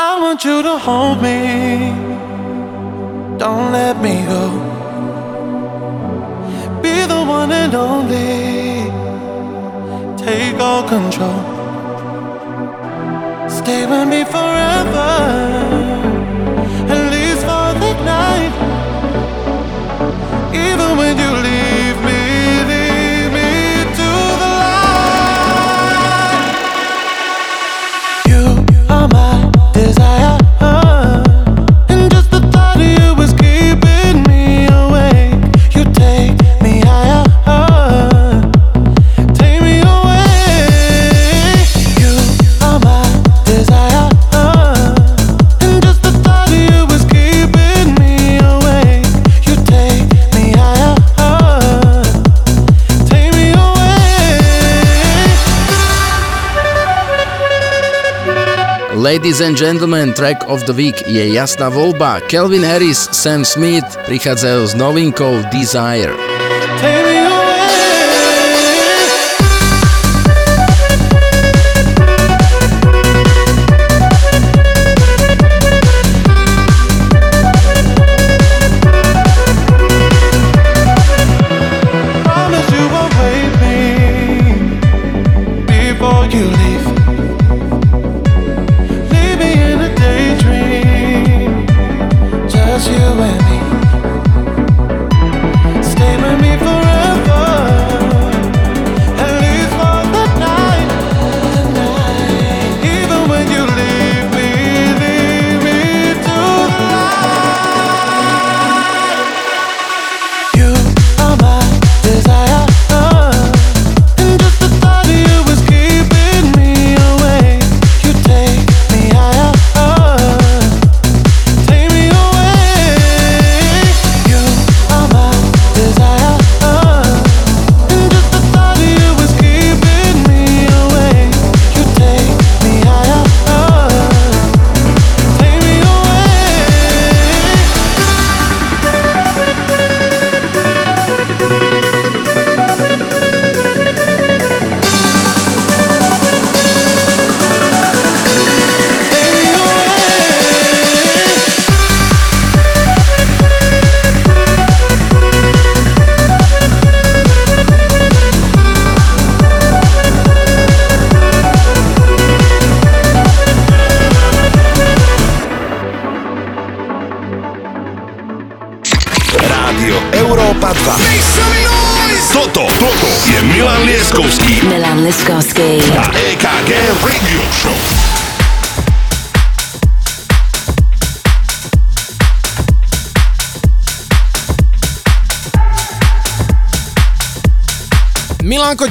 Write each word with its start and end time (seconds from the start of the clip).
I 0.00 0.20
want 0.20 0.44
you 0.44 0.62
to 0.62 0.78
hold 0.78 1.20
me. 1.20 1.90
Don't 3.36 3.72
let 3.72 4.00
me 4.00 4.24
go. 4.32 4.44
Be 6.80 7.04
the 7.12 7.20
one 7.38 7.50
and 7.50 7.74
only. 7.74 8.92
Take 10.16 10.60
all 10.60 10.84
control. 10.86 11.42
Stay 13.50 13.86
with 13.90 14.06
me 14.06 14.22
forever. 14.22 15.10
At 16.94 17.02
least 17.14 17.42
for 17.50 17.68
the 17.82 17.92
night. 18.14 18.54
Even 20.54 20.96
when 20.96 21.18
you 21.18 21.30
leave 21.42 21.57
Ladies 59.08 59.40
and 59.40 59.56
gentlemen, 59.56 60.12
track 60.12 60.36
of 60.52 60.66
the 60.68 60.76
week 60.76 61.00
je 61.08 61.32
jasná 61.32 61.72
voľba. 61.72 62.20
Kelvin 62.28 62.60
Harris, 62.60 63.08
Sam 63.08 63.40
Smith 63.40 63.88
prichádzajú 64.04 64.62
s 64.68 64.76
novinkou 64.76 65.48
Desire. 65.48 66.12
Take 66.76 67.07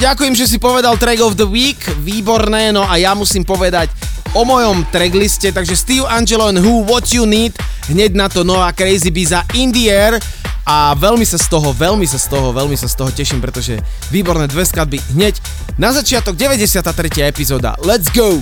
ďakujem, 0.08 0.40
že 0.40 0.48
si 0.48 0.56
povedal 0.56 0.96
track 0.96 1.20
of 1.20 1.36
the 1.36 1.44
week, 1.44 1.84
výborné, 2.00 2.72
no 2.72 2.80
a 2.80 2.96
ja 2.96 3.12
musím 3.12 3.44
povedať 3.44 3.92
o 4.32 4.40
mojom 4.40 4.88
trackliste, 4.88 5.52
takže 5.52 5.76
Steve 5.76 6.08
Angelo 6.08 6.48
and 6.48 6.64
Who, 6.64 6.80
What 6.88 7.12
You 7.12 7.28
Need, 7.28 7.52
hneď 7.92 8.16
na 8.16 8.32
to 8.32 8.40
nová 8.40 8.72
Crazy 8.72 9.12
Biza 9.12 9.44
In 9.52 9.68
The 9.68 9.84
Air 9.92 10.16
a 10.64 10.96
veľmi 10.96 11.28
sa 11.28 11.36
z 11.36 11.52
toho, 11.52 11.76
veľmi 11.76 12.08
sa 12.08 12.16
z 12.16 12.24
toho, 12.32 12.56
veľmi 12.56 12.76
sa 12.80 12.88
z 12.88 12.96
toho 12.96 13.12
teším, 13.12 13.44
pretože 13.44 13.76
výborné 14.08 14.48
dve 14.48 14.64
skladby 14.64 14.96
hneď 15.12 15.44
na 15.76 15.92
začiatok 15.92 16.40
93. 16.40 17.28
epizóda. 17.28 17.76
Let's 17.84 18.08
go! 18.08 18.40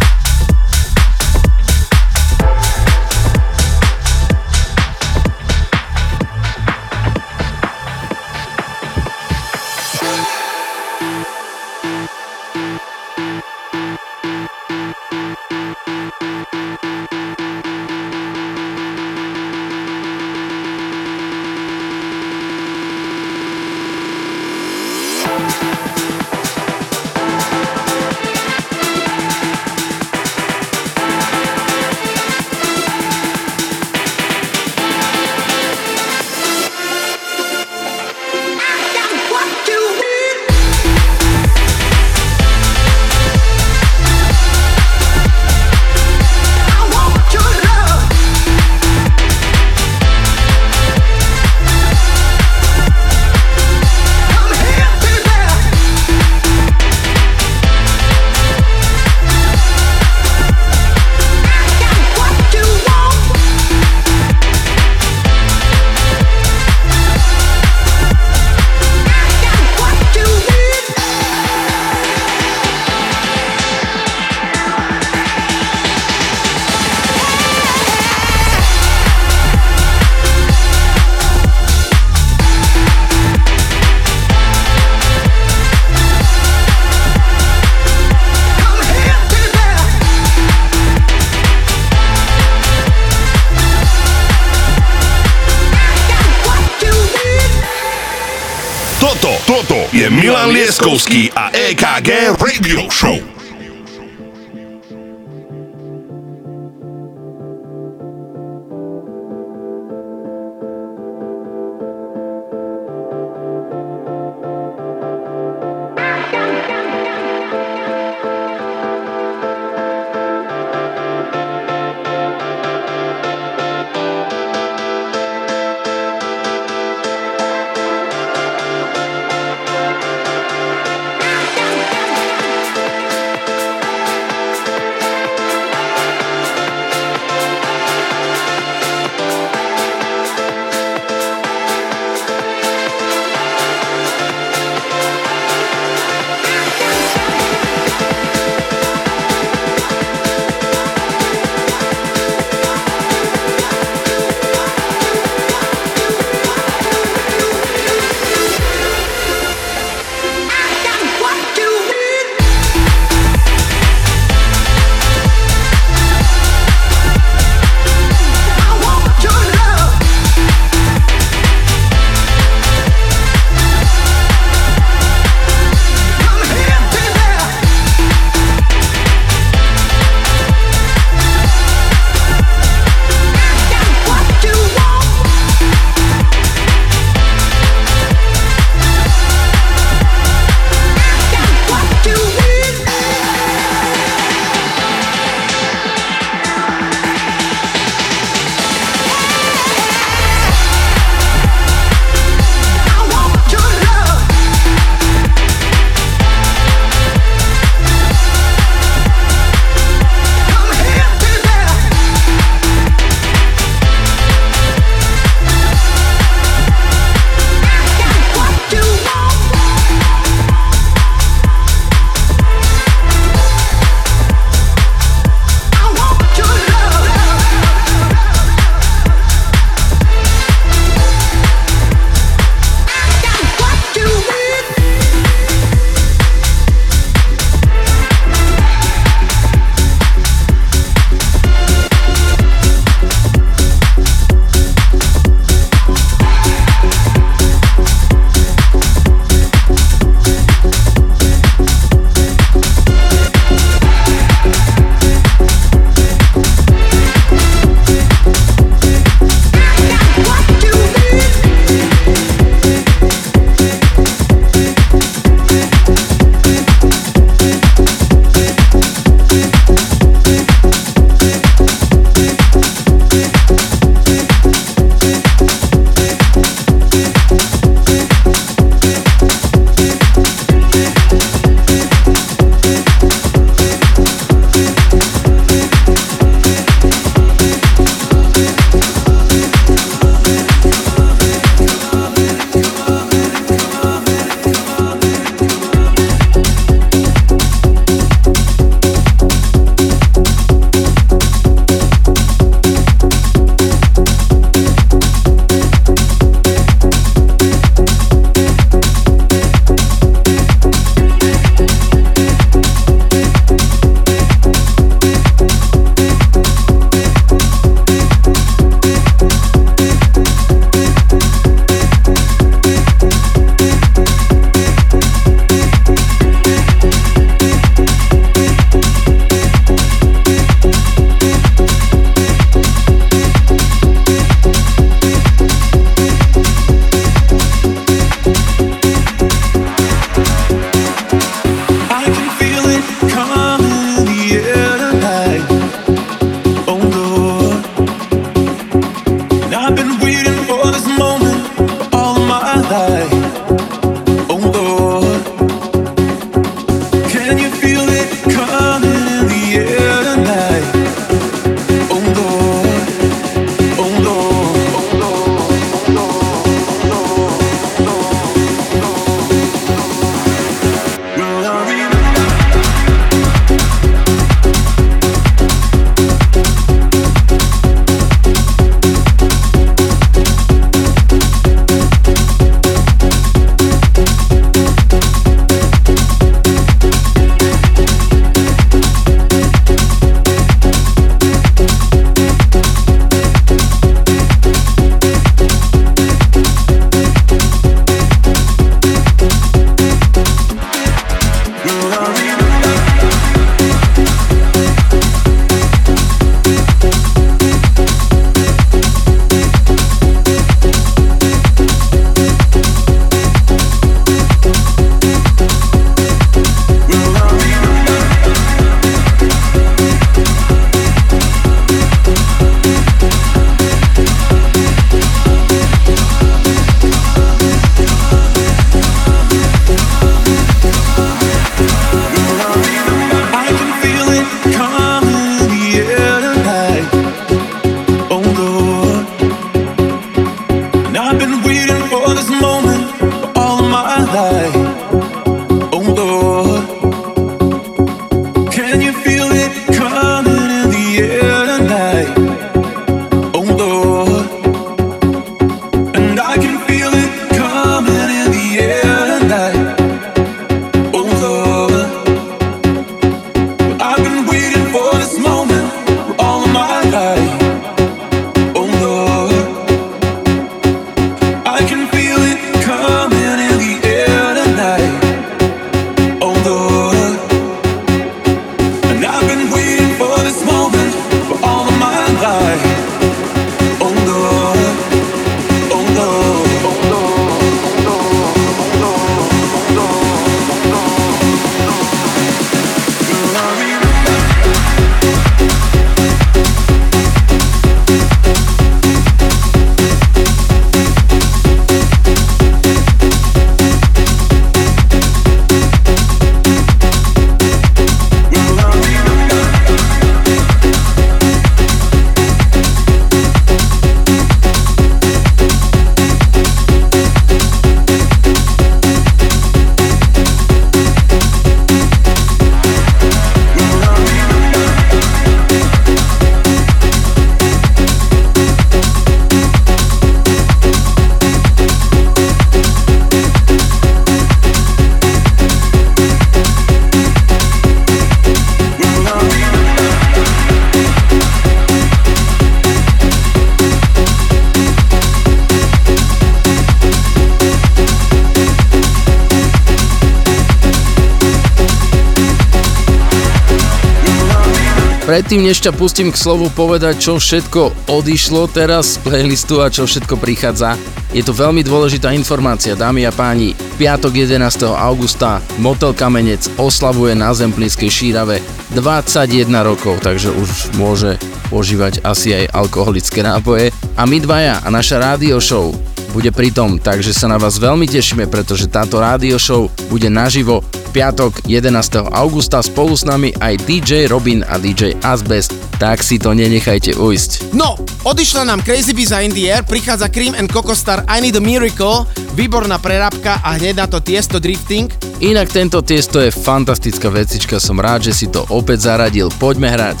Predtým, 555.26 555.50
než 555.50 555.58
ťa 555.58 555.74
pustím 555.74 556.14
k 556.14 556.22
slovu 556.22 556.46
povedať, 556.54 557.02
čo 557.02 557.18
všetko 557.18 557.90
odišlo 557.90 558.46
teraz 558.46 558.94
z 558.94 559.02
playlistu 559.02 559.58
a 559.58 559.66
čo 559.66 559.82
všetko 559.82 560.22
prichádza, 560.22 560.78
je 561.10 561.18
to 561.18 561.34
veľmi 561.34 561.66
dôležitá 561.66 562.14
informácia, 562.14 562.78
dámy 562.78 563.02
a 563.02 563.10
páni. 563.10 563.58
Piatok 563.74 564.14
11. 564.22 564.38
augusta 564.70 565.42
Motel 565.58 565.98
Kamenec 565.98 566.46
oslavuje 566.62 567.18
na 567.18 567.34
Zemplínskej 567.34 567.90
šírave 567.90 568.38
21 568.78 569.50
rokov, 569.66 569.98
takže 569.98 570.30
už 570.30 570.78
môže 570.78 571.18
požívať 571.50 572.06
asi 572.06 572.30
aj 572.30 572.54
alkoholické 572.54 573.26
nápoje. 573.26 573.74
A 573.98 574.06
my 574.06 574.22
dvaja 574.22 574.62
a 574.62 574.70
naša 574.70 575.02
rádio 575.02 575.42
show 575.42 575.74
bude 576.14 576.30
pritom, 576.30 576.78
takže 576.78 577.10
sa 577.10 577.26
na 577.26 577.34
vás 577.34 577.58
veľmi 577.58 577.90
tešíme, 577.90 578.30
pretože 578.30 578.70
táto 578.70 579.02
rádio 579.02 579.42
show 579.42 579.66
bude 579.90 580.06
naživo 580.06 580.62
piatok 580.96 581.44
11. 581.44 582.08
augusta 582.08 582.64
spolu 582.64 582.96
s 582.96 583.04
nami 583.04 583.28
aj 583.36 583.68
DJ 583.68 584.08
Robin 584.08 584.40
a 584.48 584.56
DJ 584.56 584.96
Asbest, 585.04 585.52
tak 585.76 586.00
si 586.00 586.16
to 586.16 586.32
nenechajte 586.32 586.96
ujsť. 586.96 587.52
No, 587.52 587.76
odišla 588.08 588.48
nám 588.48 588.64
Crazy 588.64 588.96
Biza 588.96 589.20
in 589.20 589.28
the 589.36 589.44
Air, 589.44 589.68
prichádza 589.68 590.08
Cream 590.08 590.32
and 590.32 590.48
Coco 590.48 590.72
Star 590.72 591.04
I 591.04 591.20
Need 591.20 591.36
a 591.36 591.42
Miracle, 591.44 592.08
výborná 592.32 592.80
prerábka 592.80 593.44
a 593.44 593.60
hneď 593.60 593.84
na 593.84 593.86
to 593.92 594.00
Tiesto 594.00 594.40
Drifting. 594.40 594.88
Inak 595.20 595.52
tento 595.52 595.84
Tiesto 595.84 596.16
je 596.16 596.32
fantastická 596.32 597.12
vecička, 597.12 597.60
som 597.60 597.76
rád, 597.76 598.08
že 598.08 598.16
si 598.16 598.26
to 598.32 598.48
opäť 598.48 598.88
zaradil, 598.88 599.28
poďme 599.36 599.68
hrať. 599.68 600.00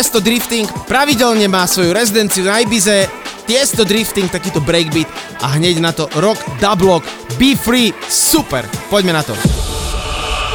Tiesto 0.00 0.24
Drifting, 0.24 0.64
pravidelne 0.88 1.44
má 1.44 1.68
svoju 1.68 1.92
rezidenciu 1.92 2.48
na 2.48 2.64
Ibize, 2.64 3.04
Tiesto 3.44 3.84
Drifting, 3.84 4.32
takýto 4.32 4.56
breakbeat 4.64 5.04
a 5.44 5.60
hneď 5.60 5.76
na 5.76 5.92
to 5.92 6.08
Rock 6.16 6.40
Dublok, 6.56 7.04
Be 7.36 7.52
Free, 7.52 7.92
super, 8.08 8.64
poďme 8.88 9.12
na 9.12 9.20
to. 9.20 9.36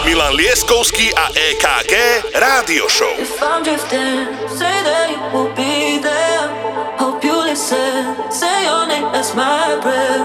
Milan 0.02 0.34
Lieskovský 0.34 1.14
a 1.14 1.30
EKG 1.30 1.94
Rádio 2.42 2.90
Show. 2.90 3.14
If 3.22 3.38
I'm 3.38 3.62
drifting, 3.62 4.34
say 4.50 4.82
that 4.82 5.14
you 5.14 5.22
will 5.30 5.54
be 5.54 6.02
there. 6.02 6.50
Hope 6.98 7.22
you 7.22 7.38
listen, 7.46 8.18
say 8.34 8.66
your 8.66 8.90
name 8.90 9.14
as 9.14 9.30
my 9.38 9.78
breath. 9.78 10.25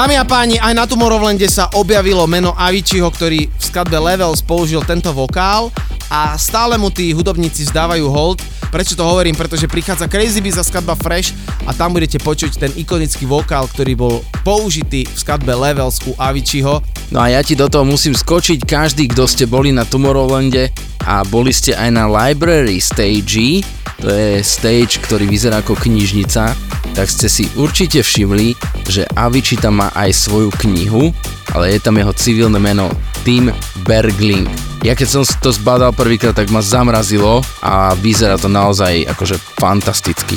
Dámy 0.00 0.16
a 0.16 0.24
páni, 0.24 0.56
aj 0.56 0.72
na 0.72 0.88
Tomorrowlande 0.88 1.44
sa 1.44 1.68
objavilo 1.76 2.24
meno 2.24 2.56
Aviciiho, 2.56 3.04
ktorý 3.04 3.52
v 3.52 3.60
skladbe 3.60 4.00
Levels 4.00 4.40
použil 4.40 4.80
tento 4.80 5.12
vokál 5.12 5.68
a 6.08 6.40
stále 6.40 6.80
mu 6.80 6.88
tí 6.88 7.12
hudobníci 7.12 7.68
zdávajú 7.68 8.08
hold. 8.08 8.40
Prečo 8.72 8.96
to 8.96 9.04
hovorím? 9.04 9.36
Pretože 9.36 9.68
prichádza 9.68 10.08
Crazy 10.08 10.40
Biz 10.40 10.56
za 10.56 10.64
skladba 10.64 10.96
Fresh 10.96 11.36
a 11.68 11.76
tam 11.76 11.92
budete 11.92 12.16
počuť 12.16 12.56
ten 12.56 12.72
ikonický 12.80 13.28
vokál, 13.28 13.68
ktorý 13.68 13.92
bol 13.92 14.24
použitý 14.40 15.04
v 15.04 15.16
skladbe 15.20 15.52
Levels 15.52 16.00
u 16.08 16.16
Aviciiho. 16.16 16.80
No 17.12 17.20
a 17.20 17.28
ja 17.36 17.44
ti 17.44 17.52
do 17.52 17.68
toho 17.68 17.84
musím 17.84 18.16
skočiť, 18.16 18.64
každý, 18.64 19.04
kto 19.12 19.28
ste 19.28 19.44
boli 19.44 19.68
na 19.68 19.84
Tomorrowlande 19.84 20.72
a 21.04 21.28
boli 21.28 21.52
ste 21.52 21.76
aj 21.76 21.92
na 21.92 22.08
Library 22.08 22.80
Stage, 22.80 23.60
to 24.00 24.08
je 24.08 24.40
stage, 24.40 24.96
ktorý 25.04 25.28
vyzerá 25.28 25.60
ako 25.60 25.76
knižnica, 25.76 26.56
tak 26.96 27.06
ste 27.12 27.28
si 27.28 27.52
určite 27.60 28.00
všimli, 28.00 28.56
že 28.90 29.06
Avicii 29.14 29.62
tam 29.62 29.78
má 29.78 29.88
aj 29.94 30.10
svoju 30.10 30.50
knihu, 30.66 31.14
ale 31.54 31.78
je 31.78 31.80
tam 31.80 31.94
jeho 31.94 32.10
civilné 32.10 32.58
meno 32.58 32.90
Tim 33.22 33.54
Bergling. 33.86 34.50
Ja 34.82 34.98
keď 34.98 35.08
som 35.08 35.22
to 35.22 35.54
zbadal 35.54 35.94
prvýkrát, 35.94 36.34
tak 36.34 36.50
ma 36.50 36.58
zamrazilo 36.58 37.40
a 37.62 37.94
vyzerá 37.94 38.34
to 38.34 38.50
naozaj 38.50 39.06
akože 39.06 39.38
fantasticky. 39.56 40.36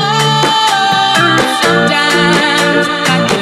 Oh 0.00 0.19
sometimes 1.90 2.86
I 2.88 3.39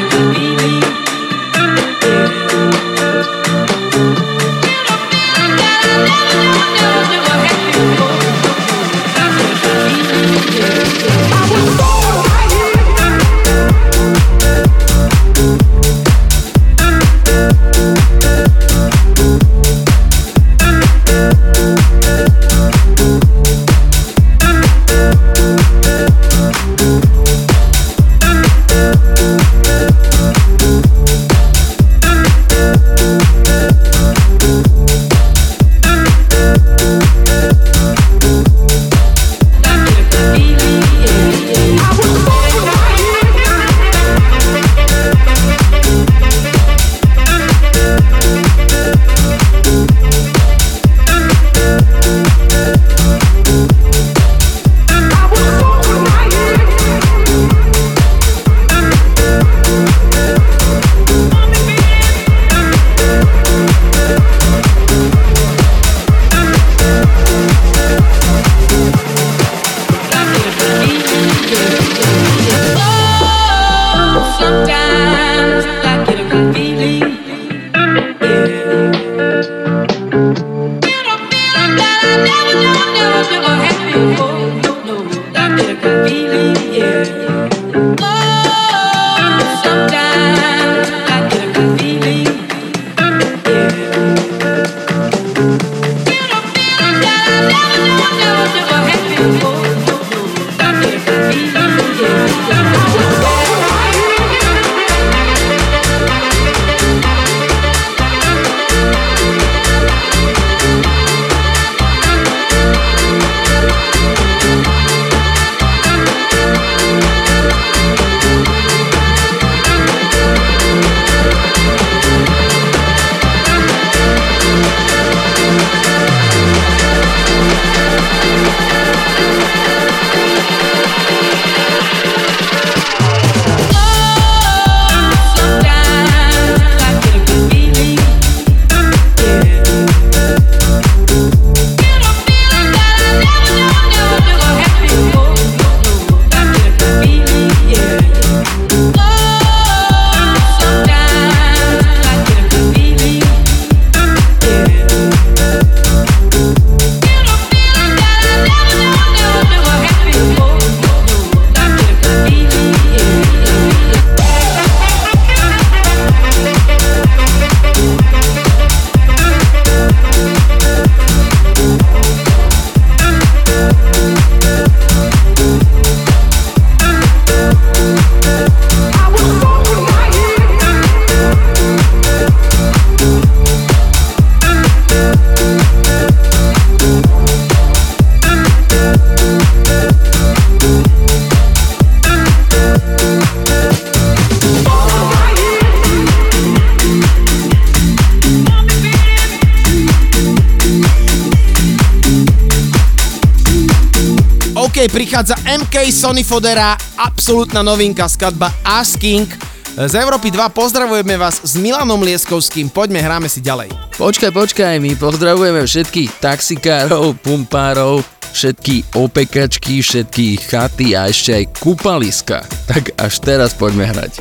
prichádza 205.08 205.40
MK 205.40 205.88
Sony 205.88 206.20
Fodera, 206.20 206.76
absolútna 207.00 207.64
novinka, 207.64 208.04
skladba 208.04 208.52
Asking. 208.60 209.24
Z 209.72 209.96
Európy 209.96 210.28
2 210.28 210.52
pozdravujeme 210.52 211.16
vás 211.16 211.40
s 211.40 211.56
Milanom 211.56 211.96
Lieskovským, 212.04 212.68
poďme, 212.68 213.00
hráme 213.00 213.24
si 213.24 213.40
ďalej. 213.40 213.72
Počkaj, 213.96 214.28
počkaj, 214.28 214.76
my 214.76 214.92
pozdravujeme 215.00 215.64
všetkých 215.64 216.20
taxikárov, 216.20 217.16
pumpárov, 217.24 218.04
všetky 218.36 219.00
opekačky, 219.00 219.80
všetky 219.80 220.44
chaty 220.44 220.92
a 220.92 221.08
ešte 221.08 221.40
aj 221.40 221.44
kúpaliska. 221.56 222.44
Tak 222.68 222.92
až 223.00 223.14
teraz 223.24 223.56
poďme 223.56 223.88
hrať. 223.88 224.20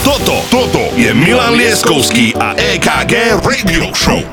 Toto, 0.00 0.48
toto 0.48 0.96
je 0.96 1.12
Milan 1.12 1.60
Lieskovský 1.60 2.32
a 2.40 2.56
EKG 2.56 3.36
Radio 3.44 3.92
Show. 3.92 4.24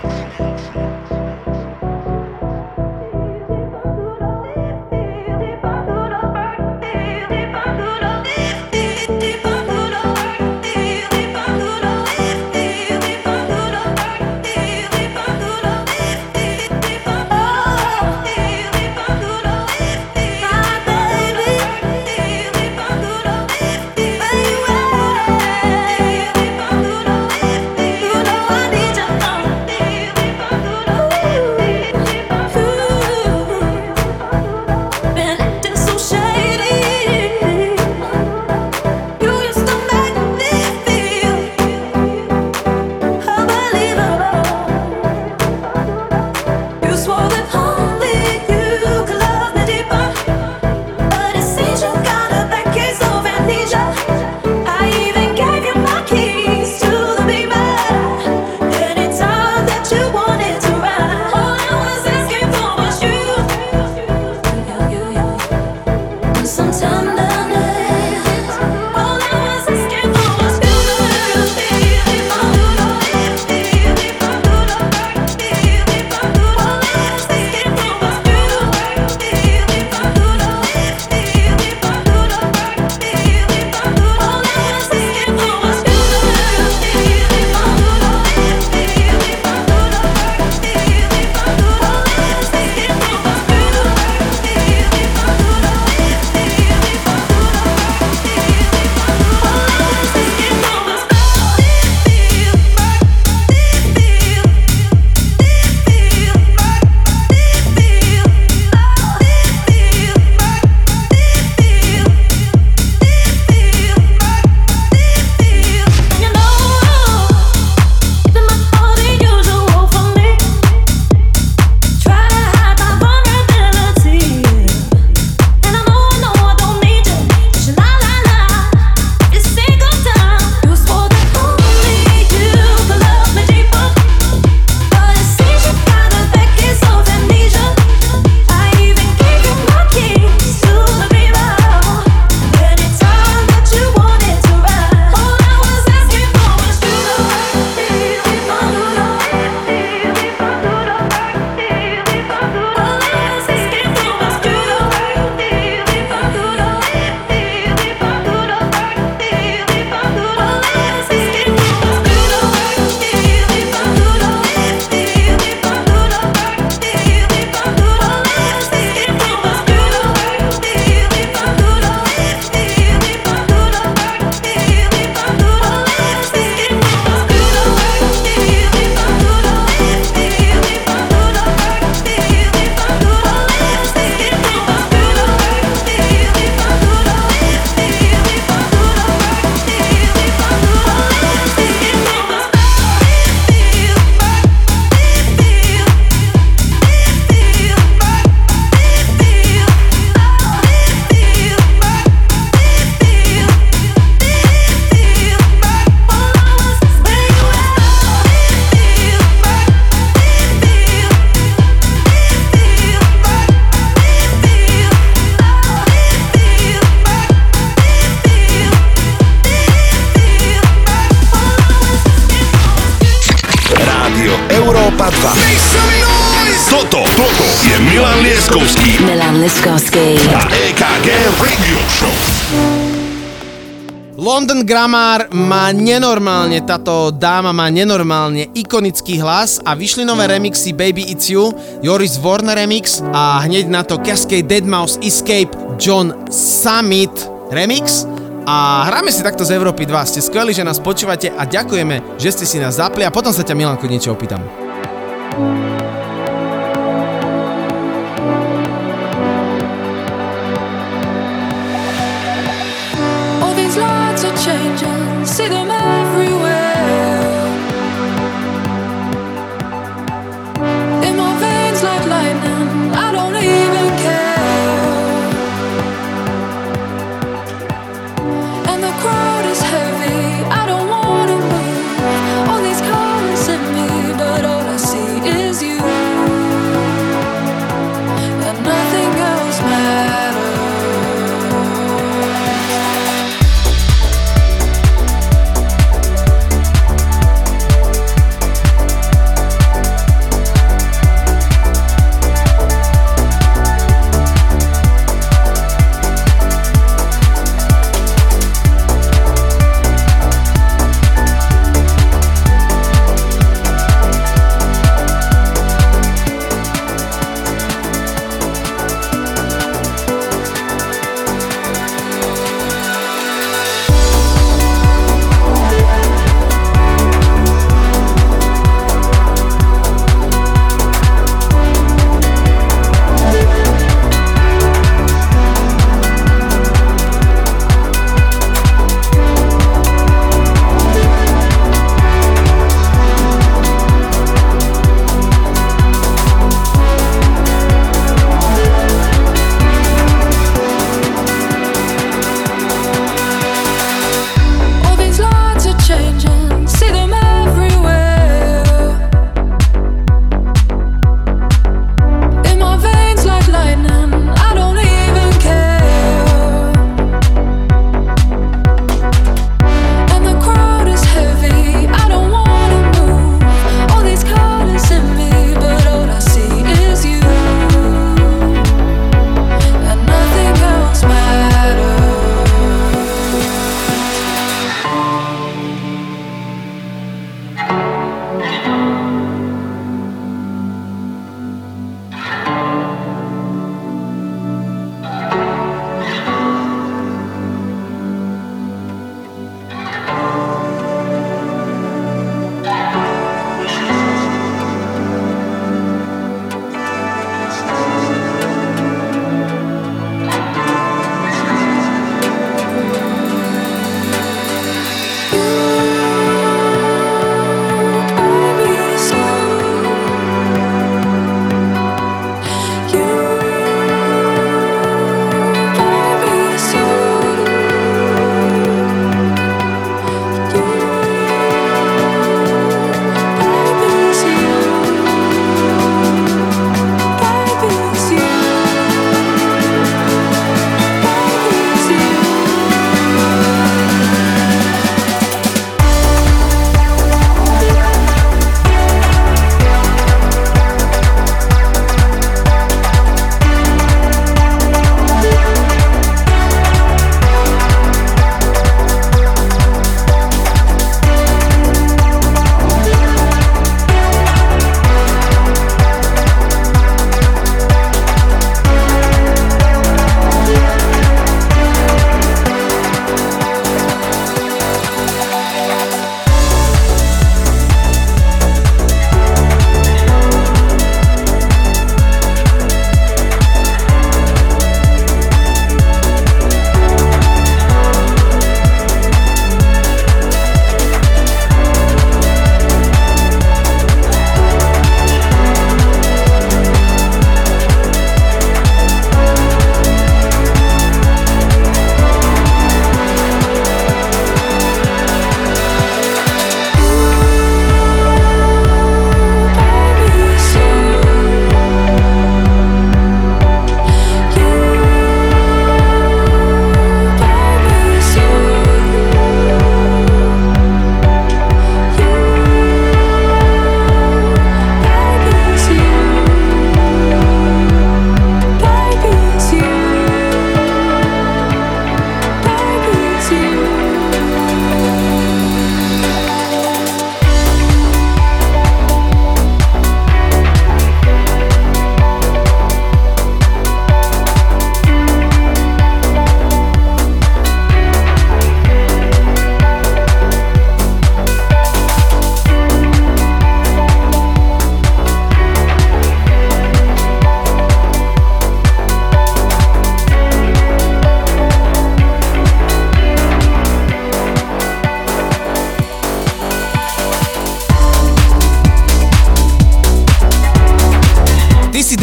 Nenormálne, 235.89 236.61
táto 236.61 237.09
dáma 237.09 237.49
má 237.49 237.65
nenormálne 237.73 238.53
ikonický 238.53 239.17
hlas 239.17 239.57
a 239.65 239.73
vyšli 239.73 240.05
nové 240.05 240.29
remixy 240.29 240.69
Baby 240.69 241.09
It's 241.09 241.33
You, 241.33 241.49
Joris 241.81 242.21
Warner 242.21 242.53
remix 242.61 243.01
a 243.09 243.41
hneď 243.41 243.65
na 243.65 243.81
to 243.81 243.97
Cascade 244.05 244.45
Deadmau5 244.45 245.01
Escape 245.01 245.53
John 245.81 246.13
Summit 246.29 247.09
remix 247.49 248.05
a 248.45 248.85
hráme 248.85 249.09
si 249.09 249.25
takto 249.25 249.41
z 249.41 249.57
Európy 249.57 249.89
2. 249.89 250.09
Ste 250.09 250.21
skvelí, 250.21 250.53
že 250.53 250.61
nás 250.61 250.77
počúvate 250.77 251.33
a 251.33 251.49
ďakujeme, 251.49 252.21
že 252.21 252.37
ste 252.37 252.45
si 252.45 252.57
nás 252.61 252.77
zapli 252.77 253.01
a 253.01 253.13
potom 253.13 253.33
sa 253.33 253.41
ťa 253.41 253.57
Milanko 253.57 253.89
niečo 253.89 254.13
opýtam. 254.13 254.68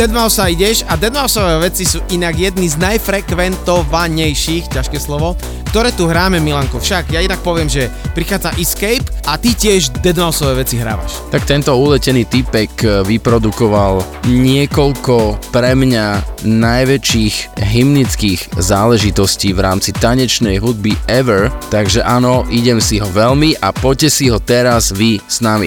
Deadmau5 0.07 0.55
ideš 0.55 0.87
a 0.87 0.95
Deadmau5 0.95 1.67
veci 1.67 1.83
sú 1.83 1.99
inak 2.15 2.39
jedny 2.39 2.71
z 2.71 2.79
najfrekventovanejších, 2.79 4.71
ťažké 4.71 5.03
slovo, 5.03 5.35
ktoré 5.75 5.91
tu 5.91 6.07
hráme, 6.07 6.39
Milanko. 6.39 6.79
Však 6.79 7.11
ja 7.11 7.27
inak 7.27 7.43
poviem, 7.43 7.67
že 7.67 7.91
prichádza 8.15 8.55
Escape 8.55 9.03
a 9.27 9.35
ty 9.35 9.51
tiež 9.51 9.91
Deadmau5 10.07 10.63
veci 10.63 10.79
hrávaš. 10.79 11.19
Tak 11.35 11.43
tento 11.51 11.75
uletený 11.75 12.23
typek 12.23 12.71
eh, 12.87 13.03
vyprodukoval 13.03 14.07
niekoľko 14.31 15.43
pre 15.51 15.75
mňa 15.75 16.39
najväčších 16.47 17.59
hymnických 17.59 18.63
záležitostí 18.63 19.59
v 19.59 19.67
rámci 19.67 19.91
tanečnej 19.91 20.63
hudby 20.63 20.95
ever, 21.11 21.51
takže 21.75 22.07
áno, 22.07 22.47
idem 22.55 22.79
si 22.79 23.03
ho 23.03 23.11
veľmi 23.11 23.59
a 23.59 23.75
poďte 23.75 24.15
si 24.15 24.31
ho 24.31 24.39
teraz 24.39 24.95
vy 24.95 25.19
s 25.27 25.43
nami. 25.43 25.67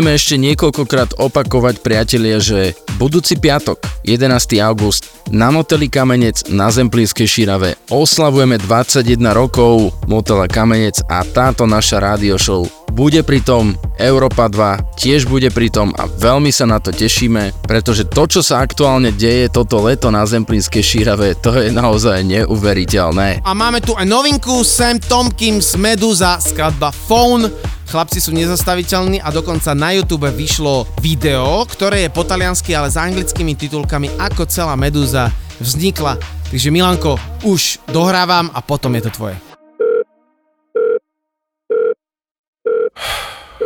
Budeme 0.00 0.16
ešte 0.16 0.40
niekoľkokrát 0.40 1.20
opakovať, 1.20 1.84
priatelia, 1.84 2.40
že 2.40 2.72
budúci 2.96 3.36
piatok, 3.36 3.84
11. 4.08 4.56
august, 4.64 5.12
na 5.28 5.52
moteli 5.52 5.92
Kamenec 5.92 6.48
na 6.48 6.72
Zemplínskej 6.72 7.28
Šírave 7.28 7.76
oslavujeme 7.92 8.56
21 8.56 9.20
rokov 9.36 9.92
motela 10.08 10.48
Kamenec 10.48 11.04
a 11.04 11.20
táto 11.20 11.68
naša 11.68 12.00
rádio 12.00 12.40
show 12.40 12.64
bude 12.90 13.22
pri 13.22 13.40
tom, 13.40 13.78
Európa 13.96 14.50
2 14.50 14.98
tiež 14.98 15.30
bude 15.30 15.48
pri 15.54 15.70
tom 15.70 15.94
a 15.94 16.10
veľmi 16.10 16.50
sa 16.50 16.66
na 16.66 16.82
to 16.82 16.90
tešíme, 16.90 17.54
pretože 17.64 18.04
to, 18.10 18.26
čo 18.26 18.40
sa 18.42 18.60
aktuálne 18.60 19.14
deje 19.14 19.48
toto 19.48 19.80
leto 19.80 20.10
na 20.10 20.26
Zemplínskej 20.26 20.82
šírave, 20.82 21.38
to 21.38 21.54
je 21.54 21.70
naozaj 21.70 22.26
neuveriteľné. 22.26 23.46
A 23.46 23.50
máme 23.54 23.78
tu 23.80 23.94
aj 23.94 24.04
novinku 24.04 24.66
Sam 24.66 24.98
Tomkins 24.98 25.78
Meduza, 25.78 26.42
skladba 26.42 26.90
Phone. 26.90 27.48
Chlapci 27.90 28.22
sú 28.22 28.30
nezastaviteľní 28.30 29.18
a 29.18 29.34
dokonca 29.34 29.74
na 29.74 29.90
YouTube 29.90 30.30
vyšlo 30.30 30.86
video, 31.02 31.66
ktoré 31.66 32.06
je 32.06 32.14
po 32.14 32.22
taliansky, 32.22 32.70
ale 32.70 32.86
s 32.86 32.94
anglickými 32.94 33.58
titulkami 33.58 34.14
ako 34.14 34.46
celá 34.46 34.78
Meduza 34.78 35.34
vznikla. 35.58 36.14
Takže 36.54 36.70
Milanko, 36.70 37.18
už 37.42 37.82
dohrávam 37.90 38.46
a 38.54 38.62
potom 38.62 38.94
je 38.94 39.02
to 39.06 39.10
tvoje. 39.10 39.36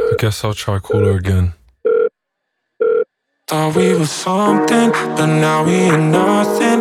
I 0.09 0.15
guess 0.17 0.41
I'll 0.41 0.57
try 0.57 0.81
cooler 0.81 1.21
again. 1.21 1.53
Thought 3.45 3.77
we 3.77 3.93
were 3.93 4.09
something, 4.09 4.89
but 5.21 5.29
now 5.29 5.69
we 5.69 5.93
are 5.93 6.01
nothing. 6.01 6.81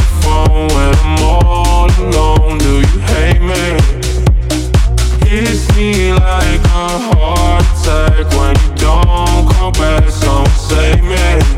when 0.49 0.95
I'm 1.03 1.23
all 1.23 1.89
alone? 1.99 2.57
Do 2.57 2.79
you 2.79 2.99
hate 3.11 3.41
me? 3.41 3.91
Me 5.77 6.11
like 6.13 6.61
a 6.65 6.89
heart 7.09 7.63
attack 7.63 8.29
when 8.37 8.55
you 8.61 8.75
don't 8.75 9.49
come 9.51 9.71
back. 9.73 10.09
Someone 10.09 10.49
save 10.49 11.03
me. 11.03 11.50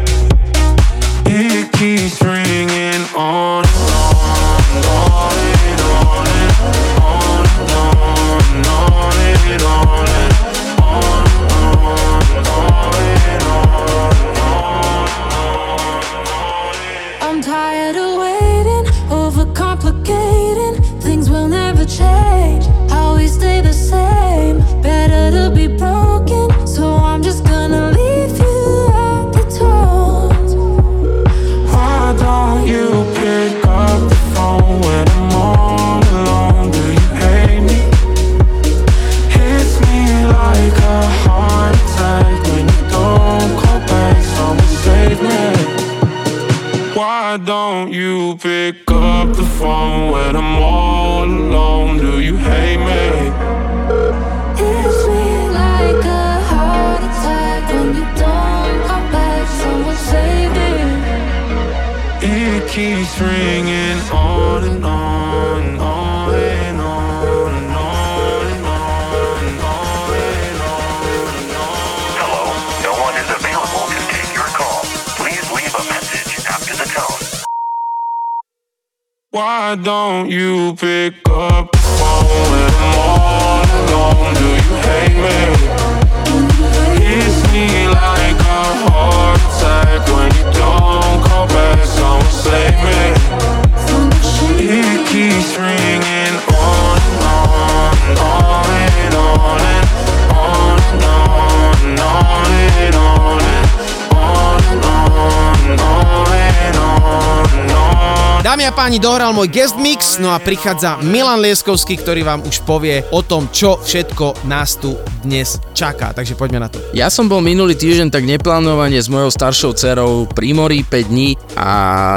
Dámy 109.13 109.21
a 109.21 109.29
páni, 109.29 109.29
dohral 109.29 109.37
môj 109.37 109.49
guest 109.53 109.77
mix, 109.77 110.17
no 110.17 110.33
a 110.33 110.41
prichádza 110.41 110.97
Milan 111.05 111.37
Lieskovský, 111.37 112.01
ktorý 112.01 112.25
vám 112.25 112.41
už 112.49 112.65
povie 112.65 113.05
o 113.13 113.21
tom, 113.21 113.45
čo 113.53 113.77
všetko 113.77 114.49
nás 114.49 114.73
tu 114.81 114.97
dnes 115.21 115.61
čaká. 115.77 116.17
Takže 116.17 116.33
poďme 116.33 116.65
na 116.65 116.67
to. 116.73 116.81
Ja 116.97 117.13
som 117.13 117.29
bol 117.29 117.37
minulý 117.45 117.77
týždeň 117.77 118.09
tak 118.09 118.25
neplánovane 118.25 118.97
s 118.97 119.13
mojou 119.13 119.29
staršou 119.29 119.77
dcerou 119.77 120.25
pri 120.25 120.57
mori 120.57 120.81
5 120.81 121.13
dní 121.13 121.37
a 121.53 121.69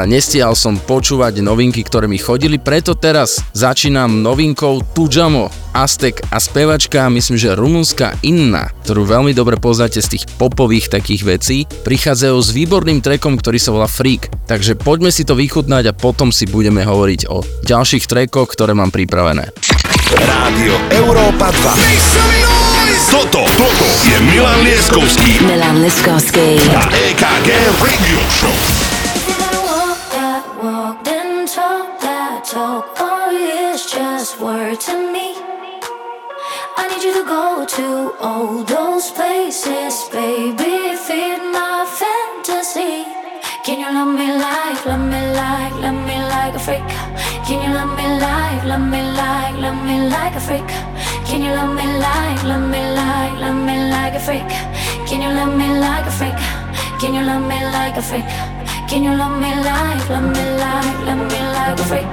nestial 0.09 0.57
som 0.57 0.81
počúvať 0.81 1.45
novinky, 1.45 1.85
ktoré 1.85 2.09
mi 2.09 2.17
chodili, 2.17 2.57
preto 2.57 2.97
teraz 2.97 3.45
začínam 3.53 4.25
novinkou 4.25 4.81
Tujamo, 4.97 5.53
Aztek 5.77 6.25
a 6.33 6.41
spevačka, 6.41 7.05
myslím, 7.13 7.37
že 7.37 7.53
rumunská 7.53 8.17
Inna, 8.25 8.73
ktorú 8.81 9.05
veľmi 9.05 9.37
dobre 9.37 9.61
poznáte 9.61 10.01
z 10.01 10.17
tých 10.17 10.25
popových 10.41 10.89
takých 10.89 11.23
vecí, 11.29 11.59
prichádzajú 11.85 12.39
s 12.41 12.49
výborným 12.57 13.05
trekom, 13.05 13.37
ktorý 13.37 13.61
sa 13.61 13.77
volá 13.77 13.85
Freak. 13.85 14.33
Takže 14.49 14.73
poďme 14.81 15.13
si 15.13 15.29
to 15.29 15.37
vychutnať 15.37 15.93
a 15.93 15.97
potom 15.97 16.33
si 16.33 16.49
budeme 16.49 16.81
hovoriť 16.81 17.29
o 17.29 17.45
ďalších 17.69 18.09
trekoch, 18.09 18.49
ktoré 18.49 18.73
mám 18.73 18.89
pripravené. 18.89 19.53
Rádio 20.17 20.81
Európa 20.97 21.53
2. 21.53 23.13
Toto, 23.13 23.45
toto 23.45 23.87
je 24.09 24.17
Milan 24.33 24.65
Lieskovský 24.65 25.45
Milan 25.45 25.85
Liskovský. 25.85 26.57
a 26.73 26.89
EKG 26.89 27.49
Radio 27.85 28.21
Show. 28.33 28.96
To 37.17 37.25
go 37.25 37.65
to 37.65 38.13
all 38.21 38.63
those 38.65 39.11
places, 39.11 39.95
baby, 40.13 40.95
feed 41.07 41.41
my 41.57 41.87
fantasy. 41.99 43.07
Can 43.65 43.81
you 43.81 43.91
love 43.97 44.13
me 44.21 44.29
like, 44.37 44.85
love 44.85 45.01
me 45.01 45.21
like, 45.33 45.75
love 45.85 46.01
me 46.09 46.17
like 46.35 46.55
a 46.55 46.59
freak? 46.59 46.89
Can 47.47 47.59
you 47.65 47.73
love 47.73 47.97
me 47.97 48.07
like, 48.21 48.65
love 48.65 48.87
me 48.93 49.01
like, 49.23 49.57
love 49.65 49.81
me 49.89 49.97
like 50.11 50.35
a 50.37 50.41
freak? 50.41 50.69
Can 51.29 51.41
you 51.41 51.53
love 51.59 51.75
me 51.75 51.87
like, 52.07 52.43
love 52.45 52.69
me 52.69 52.83
like, 53.01 53.35
love 53.41 53.61
me 53.65 53.77
like 53.95 54.15
a 54.15 54.21
freak? 54.21 54.51
Can 55.09 55.23
you 55.25 55.33
love 55.39 55.57
me 55.57 55.69
like 55.81 56.05
a 56.05 56.15
freak? 56.19 56.41
Can 57.01 57.15
you 57.15 57.23
love 57.23 57.45
me 57.49 57.59
like 57.77 57.97
a 57.97 58.03
freak? 58.03 58.56
Can 58.89 59.03
you 59.03 59.11
love 59.11 59.41
me 59.41 59.51
like, 59.51 60.09
love 60.09 60.23
me 60.23 60.45
like, 60.63 61.07
love 61.07 61.19
me 61.19 61.41
like 61.55 61.81
a 61.81 61.85
freak? 61.91 62.07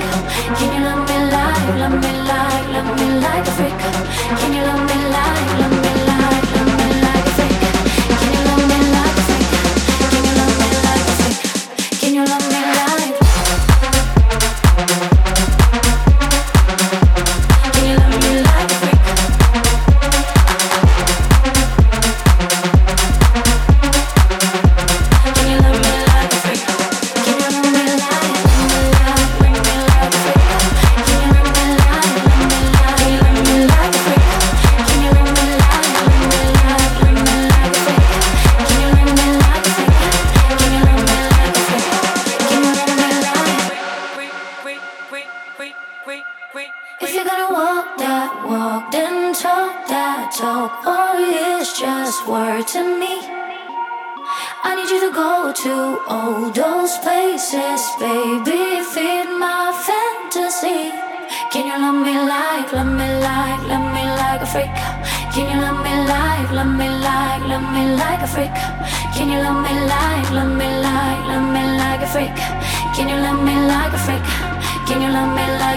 Can 0.57 0.69
you 0.73 0.81
love 0.83 1.07
me 1.07 1.17
like, 1.31 1.67
love 1.79 1.95
me 2.01 2.11
like, 2.29 2.67
love 2.73 2.89
me 2.97 3.05
like 3.21 3.47
a 3.47 3.51
freak? 3.51 3.77
Can 4.39 4.53
you 4.53 4.63
love 4.63 4.81
me 4.89 4.95
like, 5.13 5.59
love 5.59 5.75
me 5.83 5.91
like, 6.09 6.45
love 6.55 6.73
me 6.79 6.85
like 7.05 7.27
a 7.27 7.33
freak? 7.37 7.57
Can 8.19 8.29
you 8.33 8.41
love 8.49 8.63
me 8.69 8.77
like 8.95 9.17
a 9.17 9.23
freak? 9.27 9.47
Can 10.11 10.23
you 10.25 10.33
love 10.39 10.53
me 10.59 10.67
like 10.85 11.07
a 11.07 11.15
freak? 11.19 11.99
Can 12.01 12.11
you 12.15 12.25
love 12.25 12.42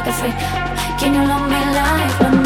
the. 0.07 0.31
Can 0.99 1.15
you 1.15 1.23
love 1.27 1.51
me 1.51 1.61
like 1.75 2.46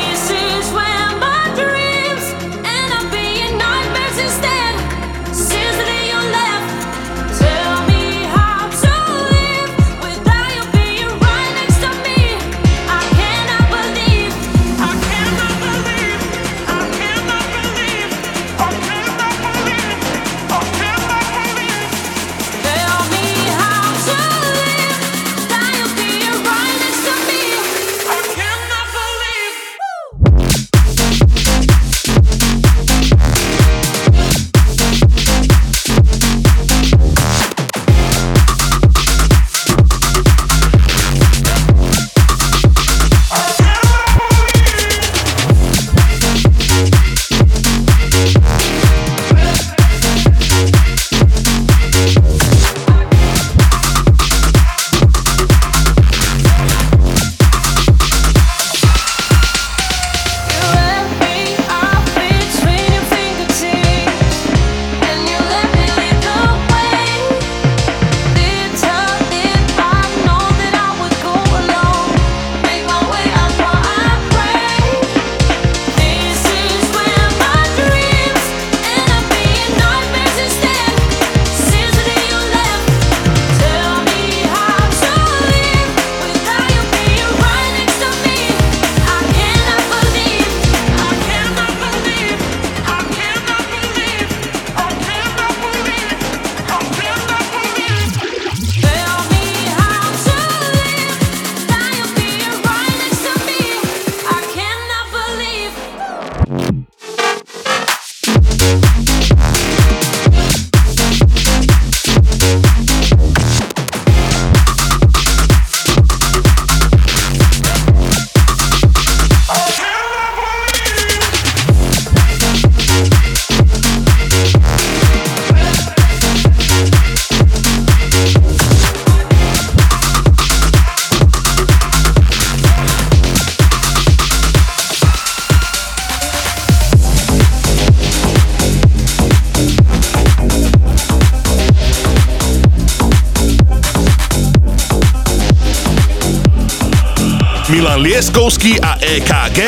Liptovský 148.51 148.81
a 148.83 148.99
EKG 148.99 149.59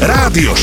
Rádio 0.00 0.56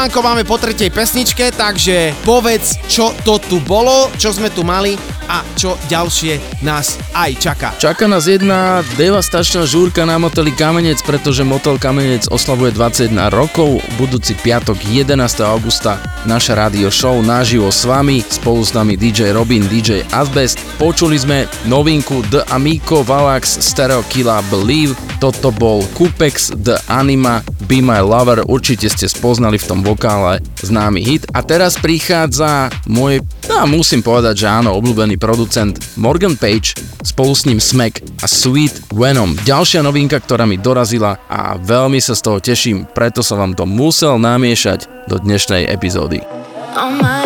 Milánko, 0.00 0.24
máme 0.24 0.48
po 0.48 0.56
tretej 0.56 0.88
pesničke, 0.88 1.52
takže 1.52 2.16
povedz, 2.24 2.80
čo 2.88 3.12
to 3.20 3.36
tu 3.36 3.60
bolo, 3.60 4.08
čo 4.16 4.32
sme 4.32 4.48
tu 4.48 4.64
mali 4.64 4.96
a 5.28 5.44
čo 5.52 5.76
ďalšie 5.92 6.64
nás 6.64 6.96
aj 7.12 7.30
čaká. 7.36 7.68
Čaká 7.76 8.08
nás 8.08 8.24
jedna 8.24 8.80
devastačná 8.96 9.68
žúrka 9.68 10.08
na 10.08 10.16
moteli 10.16 10.56
Kamenec, 10.56 11.04
pretože 11.04 11.44
motel 11.44 11.76
Kamenec 11.76 12.32
oslavuje 12.32 12.72
21 12.72 13.28
rokov. 13.28 13.84
Budúci 14.00 14.32
piatok 14.40 14.80
11. 14.88 15.20
augusta 15.44 16.00
naša 16.24 16.56
rádio 16.56 16.88
show 16.88 17.20
naživo 17.20 17.68
s 17.68 17.84
vami, 17.84 18.24
spolu 18.24 18.64
s 18.64 18.72
nami 18.72 18.96
DJ 18.96 19.36
Robin, 19.36 19.68
DJ 19.68 20.08
Asbest. 20.16 20.56
Počuli 20.80 21.20
sme 21.20 21.44
novinku 21.68 22.24
The 22.32 22.48
Amico 22.48 23.04
Valax 23.04 23.60
Stereo 23.60 24.00
Killa 24.08 24.40
Believe, 24.48 24.96
toto 25.20 25.52
bol 25.52 25.84
Kupex 25.92 26.56
The 26.56 26.80
Anima 26.88 27.44
Be 27.70 27.78
My 27.78 28.02
Lover, 28.02 28.42
určite 28.50 28.90
ste 28.90 29.06
spoznali 29.06 29.54
v 29.54 29.62
tom 29.62 29.86
vokále 29.86 30.42
známy 30.58 31.06
hit. 31.06 31.22
A 31.30 31.38
teraz 31.38 31.78
prichádza 31.78 32.66
môj, 32.90 33.22
no 33.46 33.62
musím 33.70 34.02
povedať, 34.02 34.42
že 34.42 34.50
áno, 34.50 34.74
obľúbený 34.74 35.14
producent 35.14 35.78
Morgan 35.94 36.34
Page, 36.34 36.74
spolu 37.06 37.30
s 37.30 37.46
ním 37.46 37.62
Smack 37.62 38.02
a 38.20 38.26
Sweet 38.26 38.90
Venom. 38.90 39.38
Ďalšia 39.46 39.86
novinka, 39.86 40.18
ktorá 40.18 40.50
mi 40.50 40.58
dorazila 40.58 41.22
a 41.30 41.54
veľmi 41.62 42.02
sa 42.02 42.18
z 42.18 42.26
toho 42.26 42.42
teším, 42.42 42.90
preto 42.90 43.22
som 43.22 43.38
vám 43.38 43.54
to 43.54 43.62
musel 43.70 44.18
namiešať 44.18 45.06
do 45.06 45.22
dnešnej 45.22 45.70
epizódy. 45.70 46.26
Oh 46.74 46.90
my, 46.90 47.19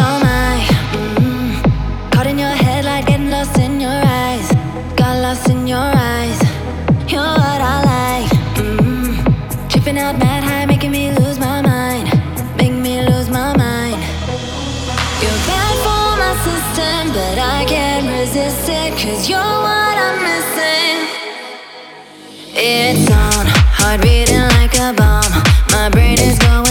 Out 9.87 10.19
mad 10.19 10.43
high, 10.43 10.65
making 10.65 10.93
me 10.93 11.13
lose 11.13 11.39
my 11.39 11.61
mind. 11.61 12.07
Make 12.57 12.73
me 12.73 13.07
lose 13.07 13.29
my 13.29 13.55
mind. 13.55 14.01
You're 15.21 15.41
bad 15.47 15.75
for 15.85 16.17
my 16.19 16.35
system, 16.43 17.13
but 17.13 17.39
I 17.39 17.67
can't 17.69 18.09
resist 18.09 18.67
it. 18.67 18.93
Cause 18.95 19.29
you're 19.29 19.39
what 19.39 19.97
I'm 20.07 20.23
missing. 20.23 20.97
It's 22.57 23.11
on, 23.11 23.47
heart 23.47 24.01
beating 24.01 24.41
like 24.59 24.75
a 24.75 24.95
bomb. 24.97 25.31
My 25.71 25.91
brain 25.91 26.19
is 26.19 26.39
going. 26.39 26.64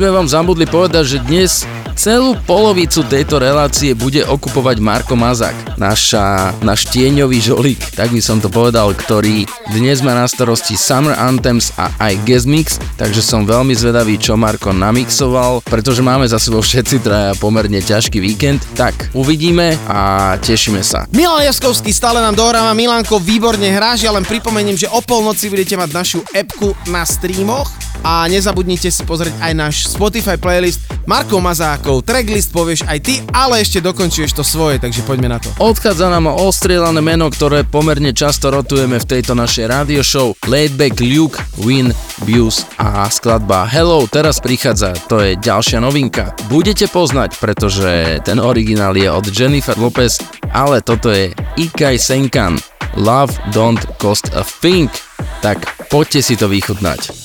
Sme 0.00 0.16
vám 0.16 0.32
zabudli 0.32 0.64
povedať, 0.64 1.04
že 1.04 1.18
dnes 1.28 1.68
celú 1.92 2.32
polovicu 2.48 3.04
tejto 3.04 3.36
relácie 3.36 3.92
bude 3.92 4.24
okupovať 4.24 4.80
Marko 4.80 5.12
Mazak, 5.12 5.52
naša, 5.76 6.56
náš 6.64 6.88
tieňový 6.88 7.36
žolík, 7.36 7.76
tak 7.92 8.08
by 8.08 8.24
som 8.24 8.40
to 8.40 8.48
povedal, 8.48 8.96
ktorý 8.96 9.44
dnes 9.68 10.00
má 10.00 10.16
na 10.16 10.24
starosti 10.24 10.72
Summer 10.72 11.12
Anthems 11.20 11.76
a 11.76 11.92
aj 12.00 12.16
Guest 12.24 12.48
Mix, 12.48 12.80
takže 12.96 13.20
som 13.20 13.44
veľmi 13.44 13.76
zvedavý, 13.76 14.16
čo 14.16 14.40
Marko 14.40 14.72
namixoval, 14.72 15.60
pretože 15.68 16.00
máme 16.00 16.24
za 16.24 16.40
sebou 16.40 16.64
všetci 16.64 17.04
traja 17.04 17.36
pomerne 17.36 17.84
ťažký 17.84 18.24
víkend, 18.24 18.64
tak 18.72 19.12
uvidíme 19.12 19.76
a 19.84 20.32
tešíme 20.40 20.80
sa. 20.80 21.04
Milan 21.12 21.44
Jaskovský 21.44 21.92
stále 21.92 22.24
nám 22.24 22.40
dohráva, 22.40 22.72
Milanko 22.72 23.20
výborne 23.20 23.68
hráš, 23.68 24.08
ja 24.08 24.16
len 24.16 24.24
pripomeniem, 24.24 24.80
že 24.80 24.88
o 24.88 25.04
polnoci 25.04 25.52
budete 25.52 25.76
mať 25.76 25.92
našu 25.92 26.24
appku 26.32 26.72
na 26.88 27.04
streamoch 27.04 27.68
a 28.10 28.26
nezabudnite 28.26 28.90
si 28.90 29.06
pozrieť 29.06 29.38
aj 29.38 29.52
náš 29.54 29.74
Spotify 29.86 30.34
playlist 30.34 30.82
Marko 31.06 31.38
Mazákov, 31.38 32.02
tracklist 32.02 32.50
povieš 32.50 32.82
aj 32.90 32.98
ty, 33.06 33.22
ale 33.30 33.62
ešte 33.62 33.78
dokončuješ 33.78 34.34
to 34.34 34.42
svoje, 34.42 34.82
takže 34.82 35.06
poďme 35.06 35.30
na 35.30 35.38
to. 35.38 35.46
Odchádza 35.62 36.10
nám 36.10 36.26
ostrielané 36.26 36.98
meno, 36.98 37.30
ktoré 37.30 37.62
pomerne 37.62 38.10
často 38.10 38.50
rotujeme 38.50 38.98
v 38.98 39.06
tejto 39.06 39.38
našej 39.38 39.70
radio 39.70 40.02
show 40.02 40.34
Laidback 40.50 40.98
Luke, 40.98 41.38
Win, 41.62 41.94
Buse 42.26 42.66
a 42.82 43.06
skladba 43.06 43.70
Hello 43.70 44.02
teraz 44.10 44.42
prichádza, 44.42 44.90
to 45.06 45.22
je 45.22 45.38
ďalšia 45.38 45.78
novinka. 45.78 46.34
Budete 46.50 46.90
poznať, 46.90 47.38
pretože 47.38 48.18
ten 48.26 48.42
originál 48.42 48.98
je 48.98 49.06
od 49.06 49.30
Jennifer 49.30 49.78
Lopez, 49.78 50.18
ale 50.50 50.82
toto 50.82 51.14
je 51.14 51.30
Ikai 51.54 51.94
Senkan. 51.94 52.58
Love 52.98 53.38
don't 53.54 53.78
cost 54.02 54.34
a 54.34 54.42
thing. 54.42 54.90
Tak 55.46 55.62
poďte 55.94 56.26
si 56.26 56.34
to 56.34 56.50
vychutnať. 56.50 57.19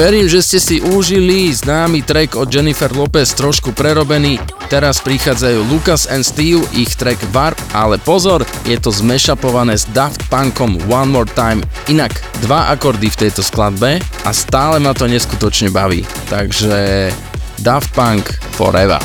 Verím, 0.00 0.32
že 0.32 0.40
ste 0.40 0.56
si 0.56 0.76
užili 0.80 1.52
známy 1.52 2.00
track 2.00 2.32
od 2.32 2.48
Jennifer 2.48 2.88
Lopez 2.88 3.36
trošku 3.36 3.76
prerobený. 3.76 4.40
Teraz 4.72 4.96
prichádzajú 5.04 5.60
Lucas 5.68 6.08
and 6.08 6.24
Steve, 6.24 6.64
ich 6.72 6.96
track 6.96 7.20
Warp, 7.36 7.60
ale 7.76 8.00
pozor, 8.00 8.48
je 8.64 8.80
to 8.80 8.88
zmešapované 8.88 9.76
s 9.76 9.84
Daft 9.92 10.24
Punkom 10.32 10.80
One 10.88 11.12
More 11.12 11.28
Time. 11.28 11.60
Inak 11.92 12.16
dva 12.40 12.72
akordy 12.72 13.12
v 13.12 13.28
tejto 13.28 13.44
skladbe 13.44 14.00
a 14.24 14.30
stále 14.32 14.80
ma 14.80 14.96
to 14.96 15.04
neskutočne 15.04 15.68
baví. 15.68 16.00
Takže 16.32 17.12
Daft 17.60 17.92
Punk 17.92 18.24
Forever. 18.56 19.04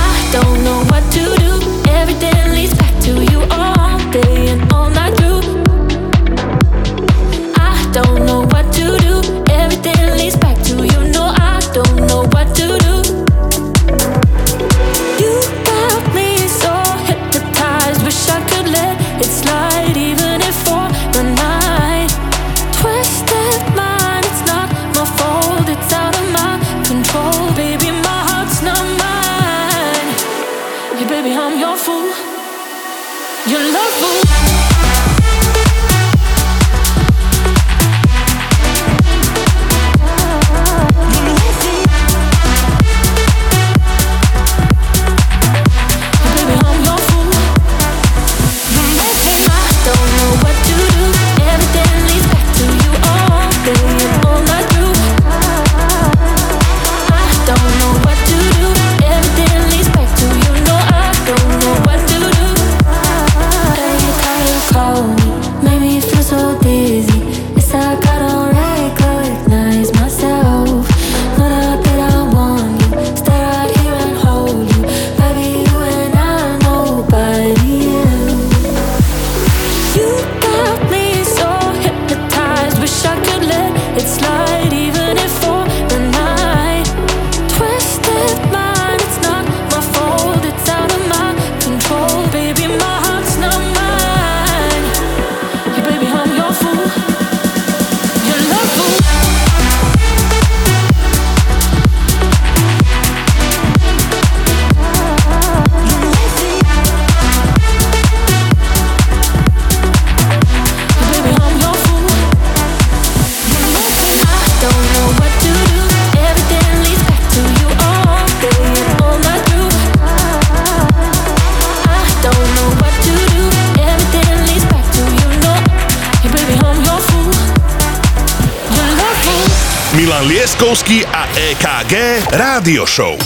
Rádio 132.31 132.87
show. 132.87 133.19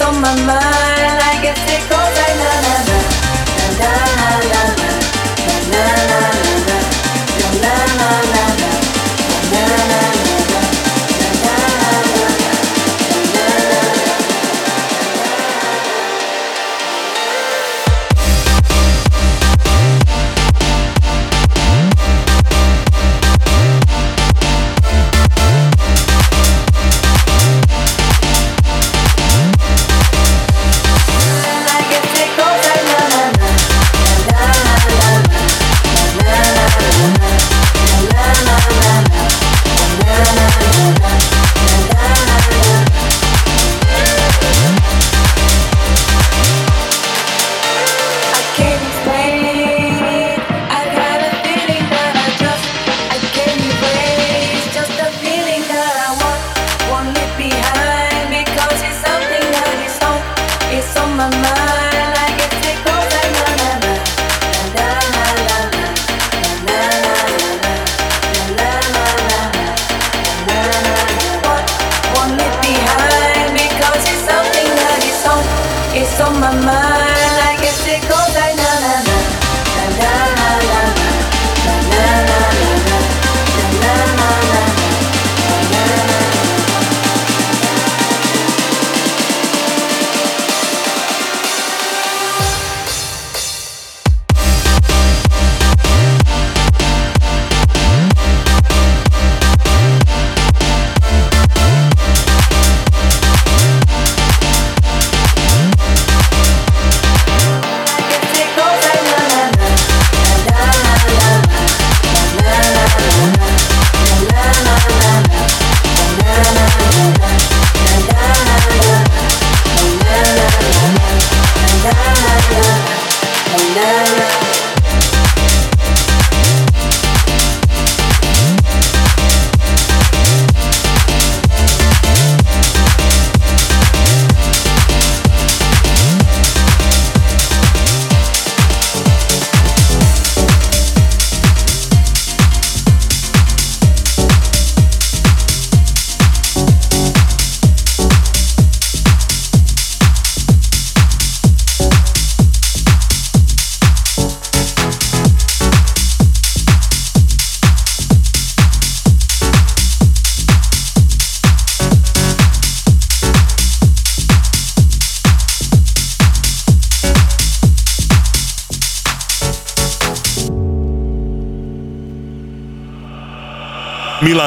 on 0.00 0.20
my 0.20 0.34
mind. 0.46 0.73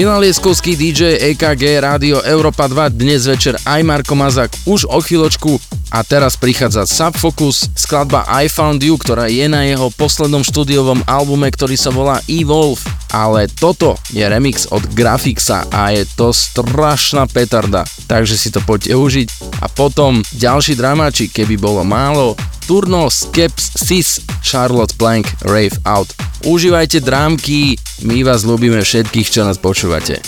Milan 0.00 0.24
Lieskovský 0.24 0.80
DJ 0.80 1.20
EKG 1.36 1.76
Rádio 1.76 2.24
Európa 2.24 2.64
2 2.64 2.88
dnes 2.96 3.28
večer 3.28 3.60
aj 3.68 3.84
Marko 3.84 4.16
Mazak 4.16 4.48
už 4.64 4.88
o 4.88 4.96
chvíľočku. 4.96 5.60
A 5.92 6.00
teraz 6.00 6.40
prichádza 6.40 6.88
Subfocus, 6.88 7.68
skladba 7.76 8.24
I 8.24 8.48
Found 8.48 8.80
You, 8.80 8.96
ktorá 8.96 9.28
je 9.28 9.44
na 9.44 9.68
jeho 9.68 9.92
poslednom 9.92 10.40
štúdiovom 10.40 11.04
albume, 11.04 11.52
ktorý 11.52 11.76
sa 11.76 11.92
volá 11.92 12.16
Evolve, 12.32 12.80
ale 13.12 13.44
toto 13.52 14.00
je 14.08 14.24
remix 14.24 14.64
od 14.72 14.80
Grafixa 14.96 15.68
a 15.68 15.92
je 15.92 16.08
to 16.16 16.32
strašná 16.32 17.28
petarda, 17.28 17.84
takže 18.08 18.40
si 18.40 18.48
to 18.48 18.64
poďte 18.64 18.96
užiť. 18.96 19.28
A 19.60 19.68
potom 19.68 20.24
ďalší 20.32 20.80
dramáči, 20.80 21.28
keby 21.28 21.60
bolo 21.60 21.84
málo, 21.84 22.40
Turno 22.70 23.10
Skeps 23.10 23.82
Sis 23.82 24.22
Charlotte 24.46 24.94
Plank 24.94 25.26
Rave 25.42 25.74
Out. 25.90 26.14
Užívajte 26.46 27.02
drámky, 27.02 27.74
my 28.06 28.22
vás 28.22 28.46
ľúbime 28.46 28.78
všetkých, 28.78 29.26
čo 29.26 29.42
nás 29.42 29.58
počúvate. 29.58 30.22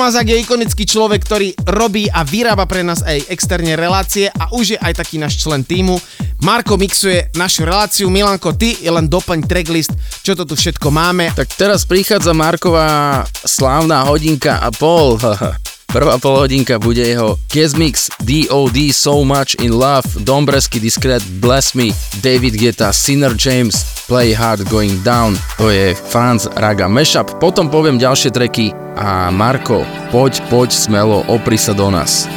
Tomazák 0.00 0.32
je 0.32 0.40
ikonický 0.40 0.88
človek, 0.88 1.20
ktorý 1.28 1.52
robí 1.76 2.08
a 2.08 2.24
vyrába 2.24 2.64
pre 2.64 2.80
nás 2.80 3.04
aj 3.04 3.28
externé 3.28 3.76
relácie 3.76 4.32
a 4.32 4.48
už 4.48 4.72
je 4.72 4.78
aj 4.80 4.96
taký 4.96 5.20
náš 5.20 5.36
člen 5.36 5.60
týmu. 5.60 6.00
Marko 6.40 6.80
mixuje 6.80 7.28
našu 7.36 7.68
reláciu, 7.68 8.08
Milanko, 8.08 8.56
ty 8.56 8.80
je 8.80 8.88
len 8.88 9.04
doplň 9.04 9.44
tracklist, 9.44 9.92
čo 10.24 10.32
to 10.32 10.48
tu 10.48 10.56
všetko 10.56 10.88
máme. 10.88 11.36
Tak 11.36 11.52
teraz 11.52 11.84
prichádza 11.84 12.32
Marková 12.32 13.28
slávna 13.44 14.08
hodinka 14.08 14.64
a 14.64 14.72
pol. 14.72 15.20
Prvá 15.92 16.16
polhodinka 16.16 16.80
bude 16.80 17.04
jeho 17.04 17.36
Guess 17.52 17.76
D.O.D. 18.24 18.96
So 18.96 19.20
Much 19.20 19.60
In 19.60 19.76
Love, 19.76 20.08
Dombresky 20.24 20.80
Discret, 20.80 21.20
Bless 21.44 21.76
Me, 21.76 21.92
David 22.24 22.56
Geta, 22.56 22.88
Sinner 22.96 23.36
James, 23.36 23.84
Play 24.08 24.32
Hard 24.32 24.64
Going 24.72 25.04
Down, 25.04 25.36
to 25.60 25.68
je 25.68 25.92
Fans 25.92 26.48
Raga 26.56 26.88
Mashup. 26.88 27.36
Potom 27.36 27.68
poviem 27.68 28.00
ďalšie 28.00 28.32
treky 28.32 28.79
a 29.00 29.32
Marko, 29.32 29.88
poď, 30.12 30.44
poď 30.52 30.70
smelo, 30.76 31.24
opri 31.24 31.56
sa 31.56 31.72
do 31.72 31.88
nás. 31.88 32.28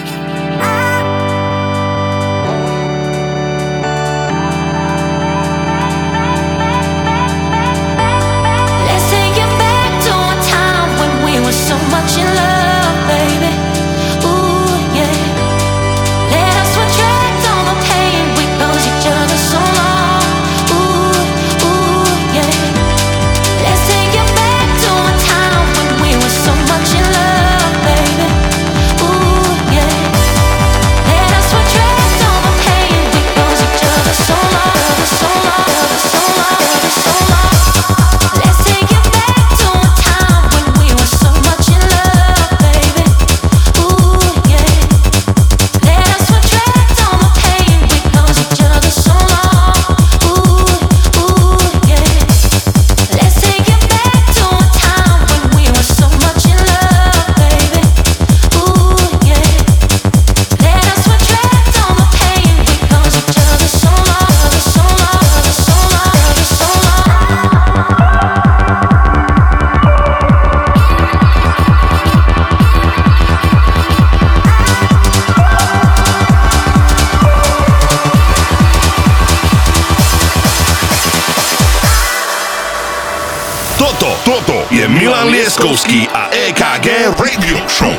EKG 86.34 87.14
Radio 87.20 87.58
Show. 87.70 87.94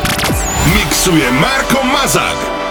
Mixuje 0.75 1.31
Marko 1.31 1.85
Mazak. 1.85 2.64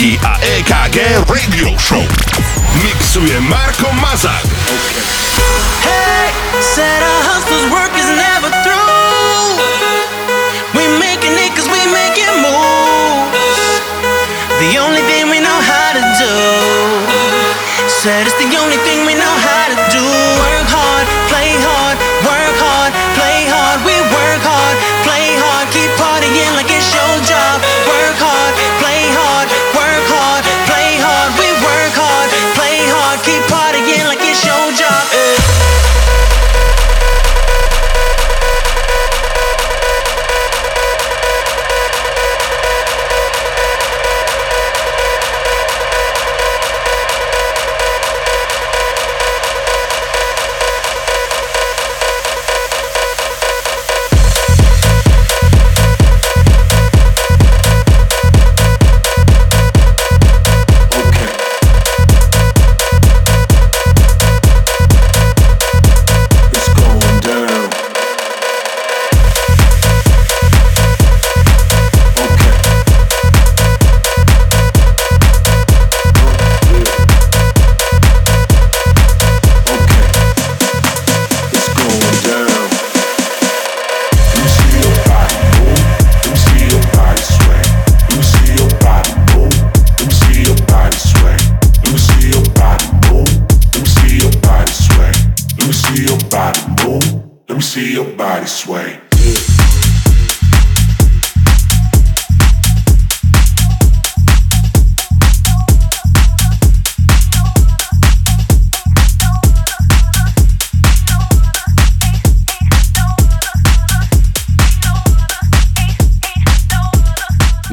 Lieskovský 0.00 0.18
a 0.24 0.32
EKG 0.40 0.96
Radio 1.28 1.76
Show. 1.76 2.19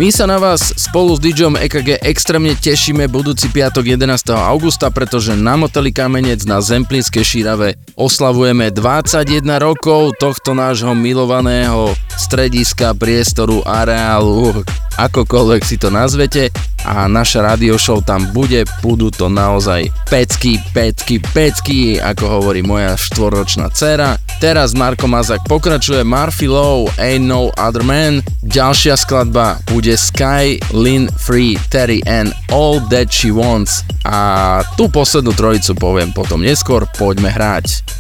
My 0.08 0.16
sa 0.16 0.24
na 0.24 0.40
vás 0.40 0.72
spolu 0.80 1.12
s 1.12 1.20
DJom 1.20 1.60
EKG 1.68 2.00
extrémne 2.00 2.56
tešíme. 2.56 3.12
Budúci 3.12 3.52
piatok 3.52 4.00
11. 4.00 4.32
augusta, 4.40 4.88
pretože 4.88 5.36
na 5.36 5.60
moteli 5.60 5.92
Kamenec 5.92 6.48
na 6.48 6.64
Zemplínskej 6.64 7.28
šírave. 7.28 7.76
Oslavujeme 8.00 8.72
21 8.72 9.44
rokov 9.60 10.16
tohto 10.16 10.56
nášho 10.56 10.96
milovaného 10.96 11.92
strediska, 12.16 12.96
priestoru, 12.96 13.60
areálu, 13.68 14.64
akokoľvek 14.96 15.62
si 15.68 15.76
to 15.76 15.92
nazvete. 15.92 16.56
A 16.88 17.12
naša 17.12 17.44
radio 17.44 17.76
show 17.76 18.00
tam 18.00 18.32
bude, 18.32 18.64
budú 18.80 19.12
to 19.12 19.28
naozaj 19.28 19.92
pecky, 20.08 20.56
pecky, 20.72 21.20
pecky, 21.20 22.00
ako 22.00 22.40
hovorí 22.40 22.64
moja 22.64 22.96
štvoročná 22.96 23.76
dcera. 23.76 24.16
Teraz 24.40 24.72
Marko 24.72 25.12
Mazak 25.12 25.44
pokračuje. 25.52 26.08
Murphy 26.08 26.48
Low, 26.48 26.88
Ain't 26.96 27.28
No 27.28 27.52
Other 27.60 27.84
Man, 27.84 28.24
ďalšia 28.48 28.95
skladba 28.95 29.60
bude 29.68 29.94
Sky, 29.99 30.56
Lynn 30.72 31.11
Free, 31.19 31.60
Terry 31.68 31.99
and 32.07 32.32
All 32.49 32.80
That 32.88 33.11
She 33.11 33.30
Wants 33.30 33.84
a 34.07 34.64
tú 34.80 34.88
poslednú 34.88 35.36
trojicu 35.36 35.76
poviem 35.76 36.15
potom 36.15 36.40
neskôr, 36.40 36.88
poďme 36.95 37.28
hrať. 37.28 37.97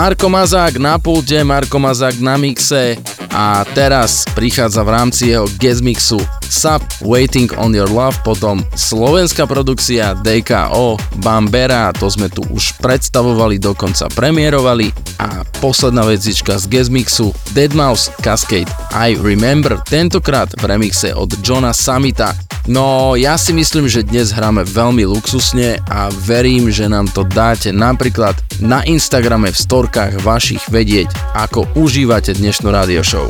Marko 0.00 0.32
Mazák 0.32 0.80
na 0.80 0.96
pulte, 0.96 1.44
Marko 1.44 1.76
Mazák 1.76 2.24
na 2.24 2.40
mixe. 2.40 2.96
A 3.36 3.68
teraz 3.76 4.24
prichádza 4.32 4.80
v 4.80 4.88
rámci 4.96 5.28
jeho 5.28 5.44
guest 5.60 5.84
mixu 5.84 6.16
Sub 6.48 6.80
Waiting 7.04 7.52
on 7.60 7.76
Your 7.76 7.92
Love, 7.92 8.16
potom 8.24 8.64
slovenská 8.72 9.44
produkcia 9.44 10.16
DKO 10.24 10.96
Bambera, 11.20 11.92
to 11.92 12.08
sme 12.08 12.32
tu 12.32 12.40
už 12.48 12.80
predstavovali, 12.80 13.60
dokonca 13.60 14.08
premiérovali. 14.16 14.88
A 15.20 15.44
posledná 15.60 16.08
vecička 16.08 16.56
z 16.56 16.64
guest 16.72 16.88
mixu 16.88 17.36
Deadmau5 17.52 18.24
Cascade. 18.24 18.72
I 18.96 19.20
Remember, 19.20 19.84
tentokrát 19.84 20.48
v 20.56 20.64
remixe 20.64 21.12
od 21.12 21.28
Johna 21.44 21.76
Samita. 21.76 22.32
No, 22.64 23.20
ja 23.20 23.36
si 23.36 23.52
myslím, 23.52 23.84
že 23.84 24.08
dnes 24.08 24.32
hráme 24.32 24.64
veľmi 24.64 25.04
luxusne 25.04 25.76
a 25.92 26.08
verím, 26.24 26.72
že 26.72 26.88
nám 26.88 27.12
to 27.12 27.28
dáte. 27.28 27.68
Napríklad 27.68 28.39
na 28.60 28.84
Instagrame 28.84 29.50
v 29.50 29.58
storkách 29.58 30.20
vašich 30.20 30.68
vedieť, 30.68 31.08
ako 31.36 31.66
užívate 31.76 32.36
dnešnú 32.36 32.68
radio 32.68 33.00
show. 33.00 33.26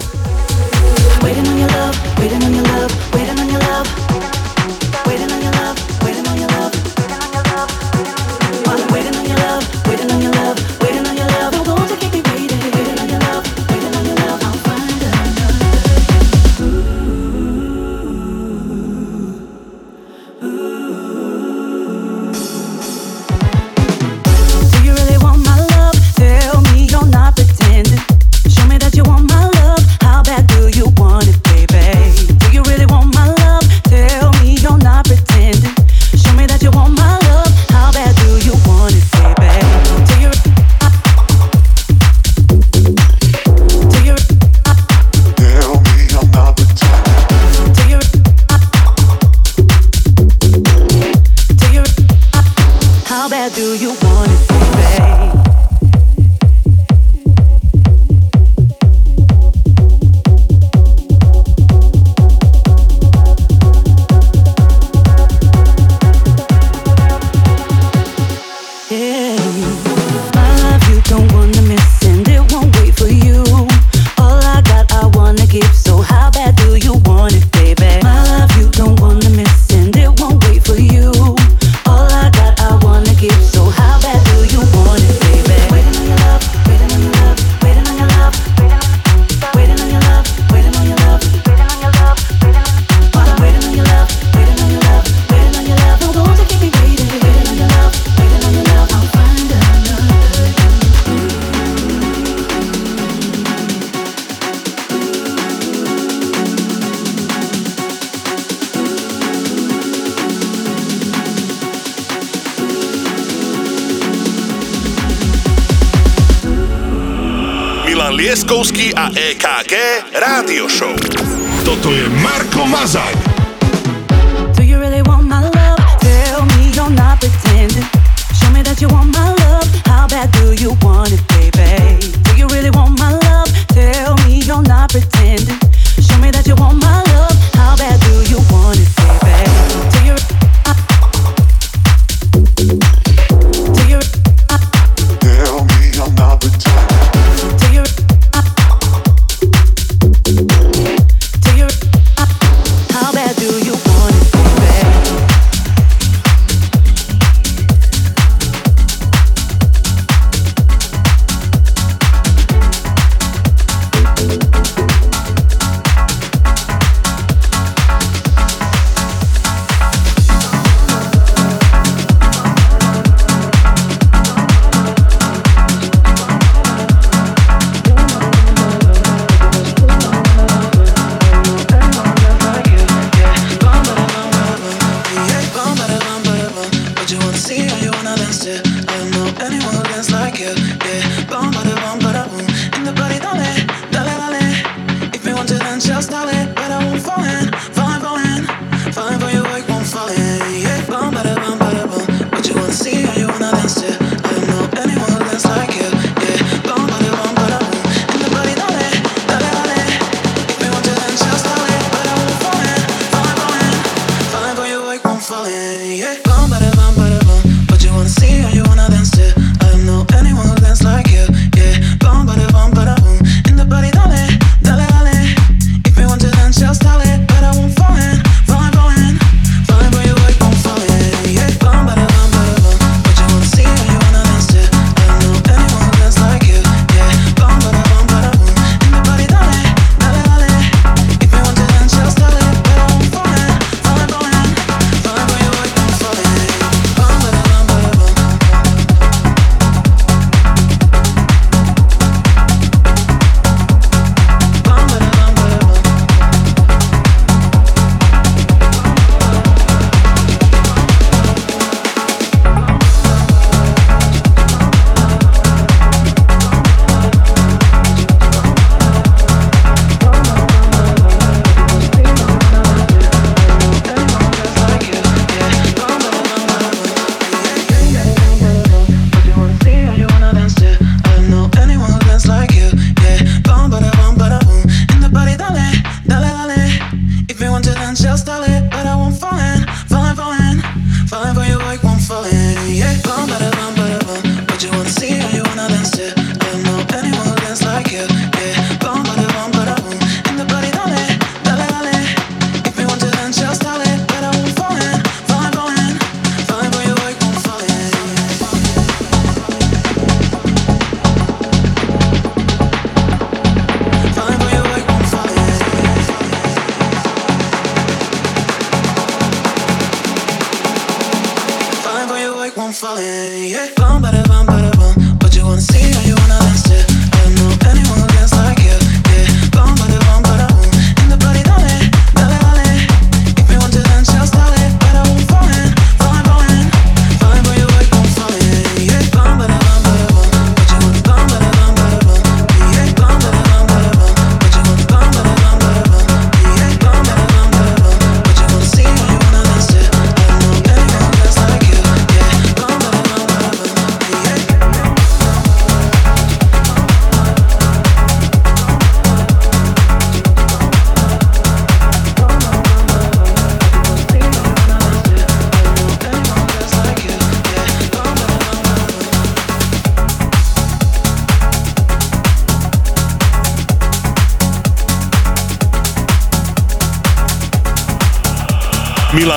Waiting 1.23 1.47
on 1.47 1.59
your 1.59 1.71
love. 1.71 2.10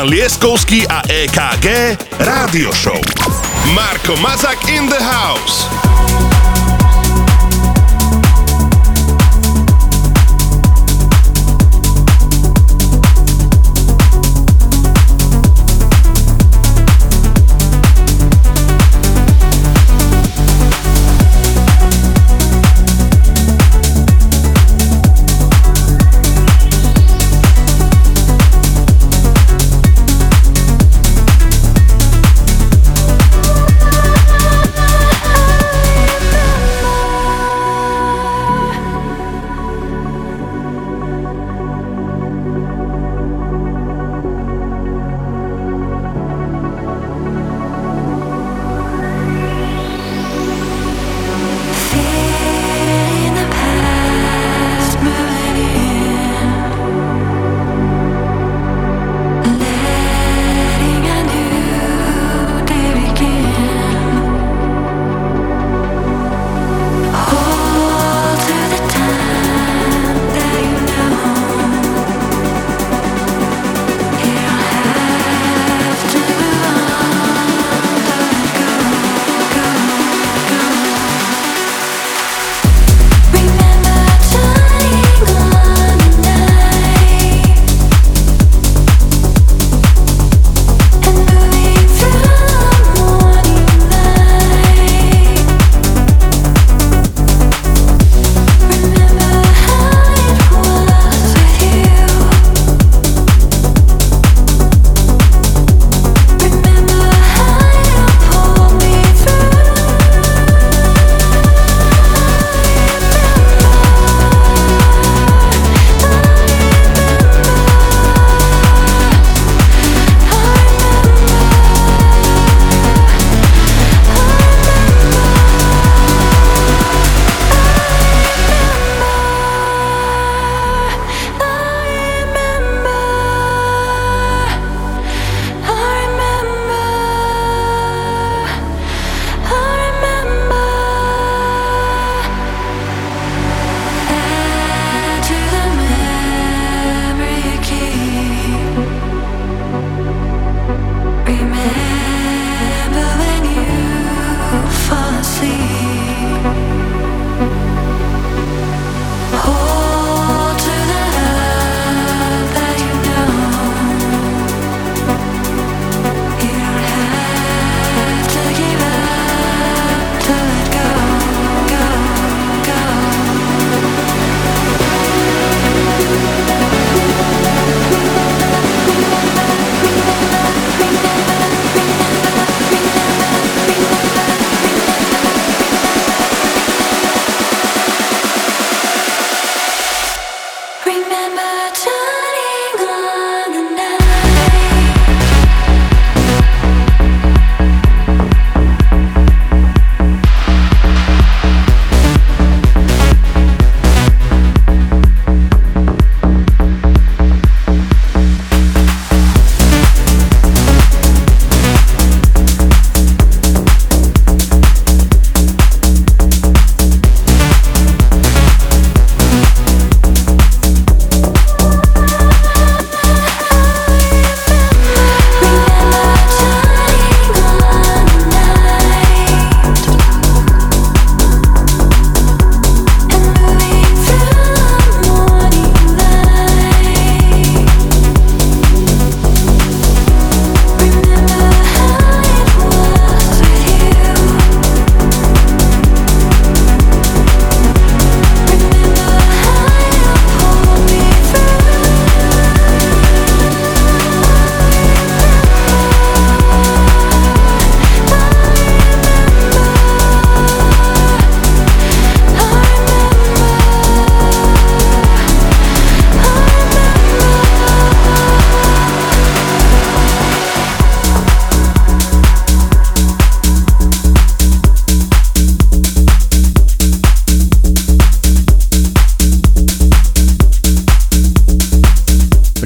Milan 0.04 0.20
Lieskovský 0.20 0.84
a 0.92 1.00
EKG 1.08 1.96
Rádio 2.20 2.76
Show. 2.76 3.00
Marko 3.72 4.20
Mazak 4.20 4.60
in 4.68 4.92
the 4.92 5.00
house. 5.00 5.83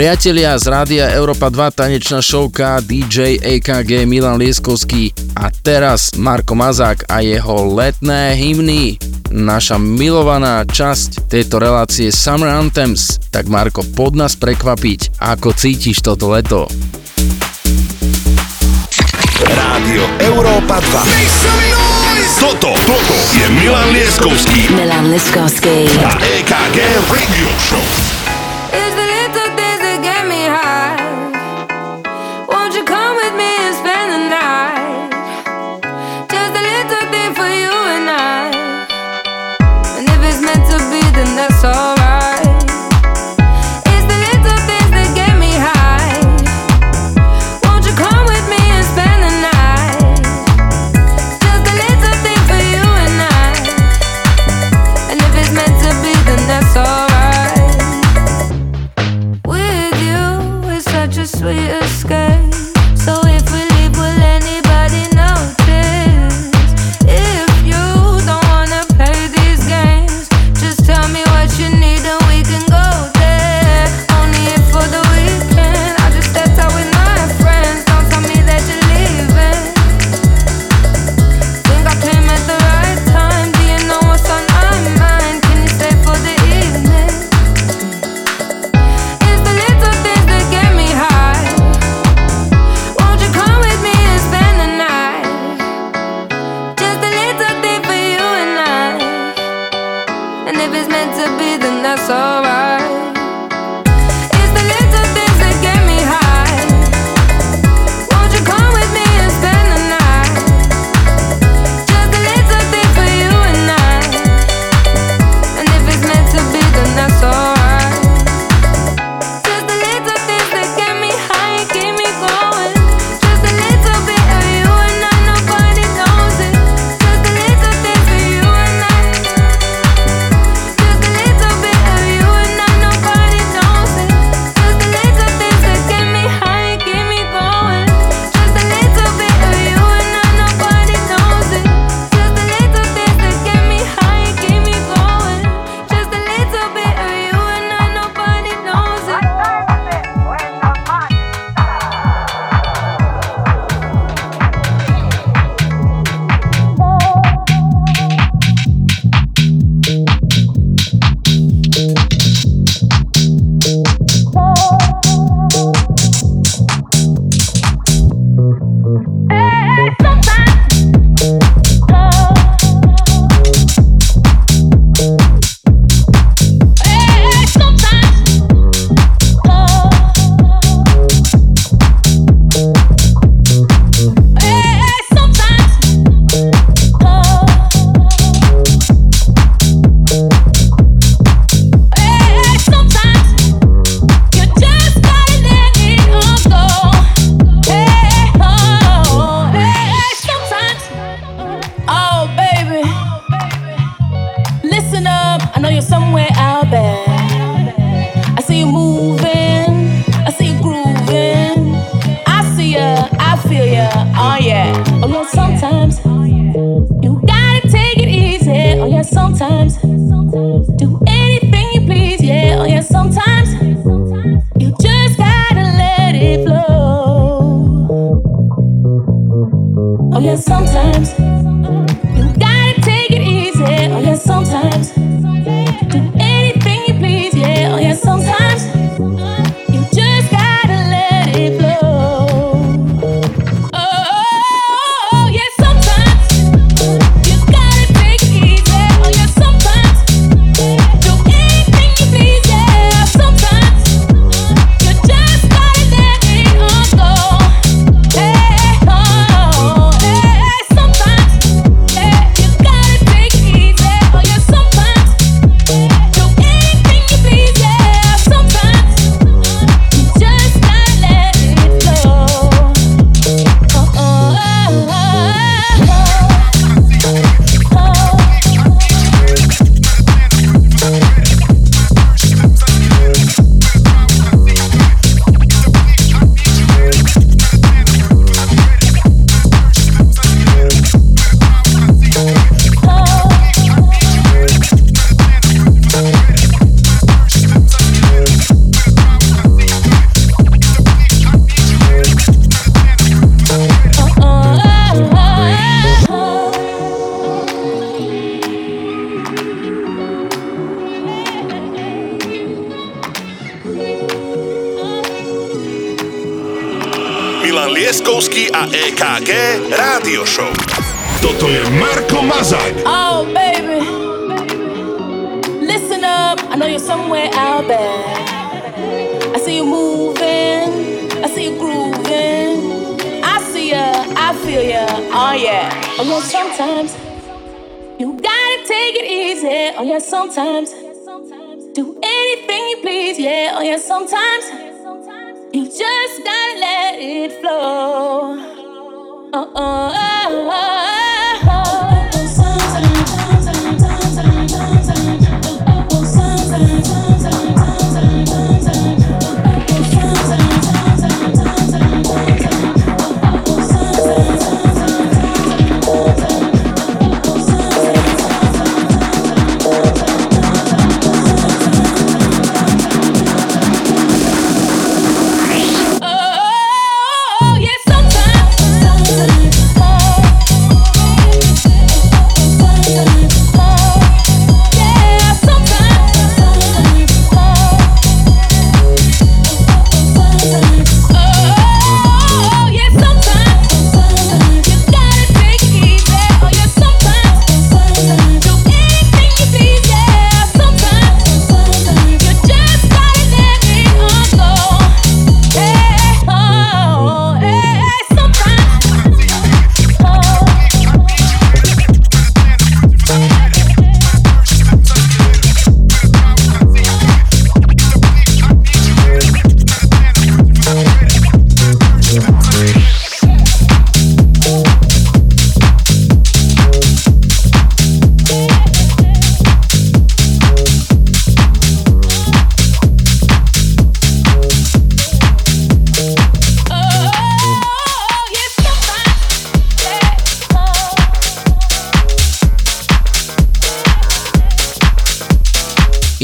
Priatelia 0.07 0.55
z 0.55 0.71
rádia 0.71 1.05
Európa 1.19 1.51
2, 1.51 1.83
tanečná 1.83 2.23
šovka 2.23 2.79
DJ 2.79 3.43
AKG 3.43 4.07
Milan 4.07 4.39
Lieskovský 4.39 5.11
a 5.35 5.51
teraz 5.51 6.15
Marko 6.15 6.55
Mazák 6.55 7.11
a 7.11 7.19
jeho 7.19 7.75
letné 7.75 8.31
hymny. 8.39 8.95
Naša 9.35 9.75
milovaná 9.75 10.63
časť 10.63 11.27
tejto 11.27 11.59
relácie 11.59 12.07
Summer 12.07 12.47
Anthems. 12.47 13.19
Tak 13.35 13.51
Marko, 13.51 13.83
pod 13.83 14.15
nás 14.15 14.39
prekvapiť, 14.39 15.19
ako 15.19 15.51
cítiš 15.51 15.99
toto 15.99 16.31
leto. 16.31 16.71
Rádio 19.43 20.07
Európa 20.23 20.79
2 20.87 22.39
Toto, 22.39 22.71
toto 22.79 23.15
je 23.35 23.43
Milan 23.59 23.91
Lieskovský 23.91 24.71
Milan 24.71 25.11
Lieskovský 25.11 25.83
a 25.99 26.15
EKG 26.15 26.77
Radio 27.11 27.51
Show 27.59 28.06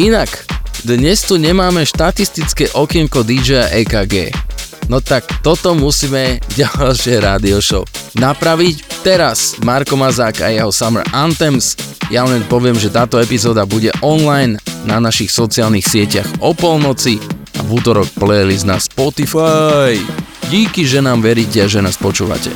Inak, 0.03 0.27
dnes 0.83 1.23
tu 1.23 1.39
nemáme 1.39 1.87
štatistické 1.87 2.75
okienko 2.75 3.23
DJ 3.23 3.71
EKG. 3.71 4.35
No 4.91 4.99
tak 4.99 5.23
toto 5.39 5.71
musíme 5.79 6.43
ďalšie 6.59 7.23
rádio 7.23 7.63
show 7.63 7.87
napraviť. 8.19 8.99
Teraz 8.99 9.55
Marko 9.63 9.95
Mazák 9.95 10.43
a 10.43 10.51
jeho 10.51 10.75
Summer 10.75 11.07
Anthems. 11.15 11.79
Ja 12.11 12.27
len 12.27 12.43
poviem, 12.51 12.75
že 12.75 12.91
táto 12.91 13.15
epizóda 13.15 13.63
bude 13.63 13.95
online 14.03 14.59
na 14.83 14.99
našich 14.99 15.31
sociálnych 15.31 15.87
sieťach 15.87 16.27
o 16.43 16.51
polnoci 16.51 17.23
a 17.55 17.63
v 17.63 17.79
útorok 17.79 18.11
playlist 18.19 18.67
na 18.67 18.83
Spotify. 18.83 19.95
Díky, 20.51 20.83
že 20.83 20.99
nám 20.99 21.23
veríte 21.23 21.63
a 21.63 21.71
že 21.71 21.79
nás 21.79 21.95
počúvate. 21.95 22.51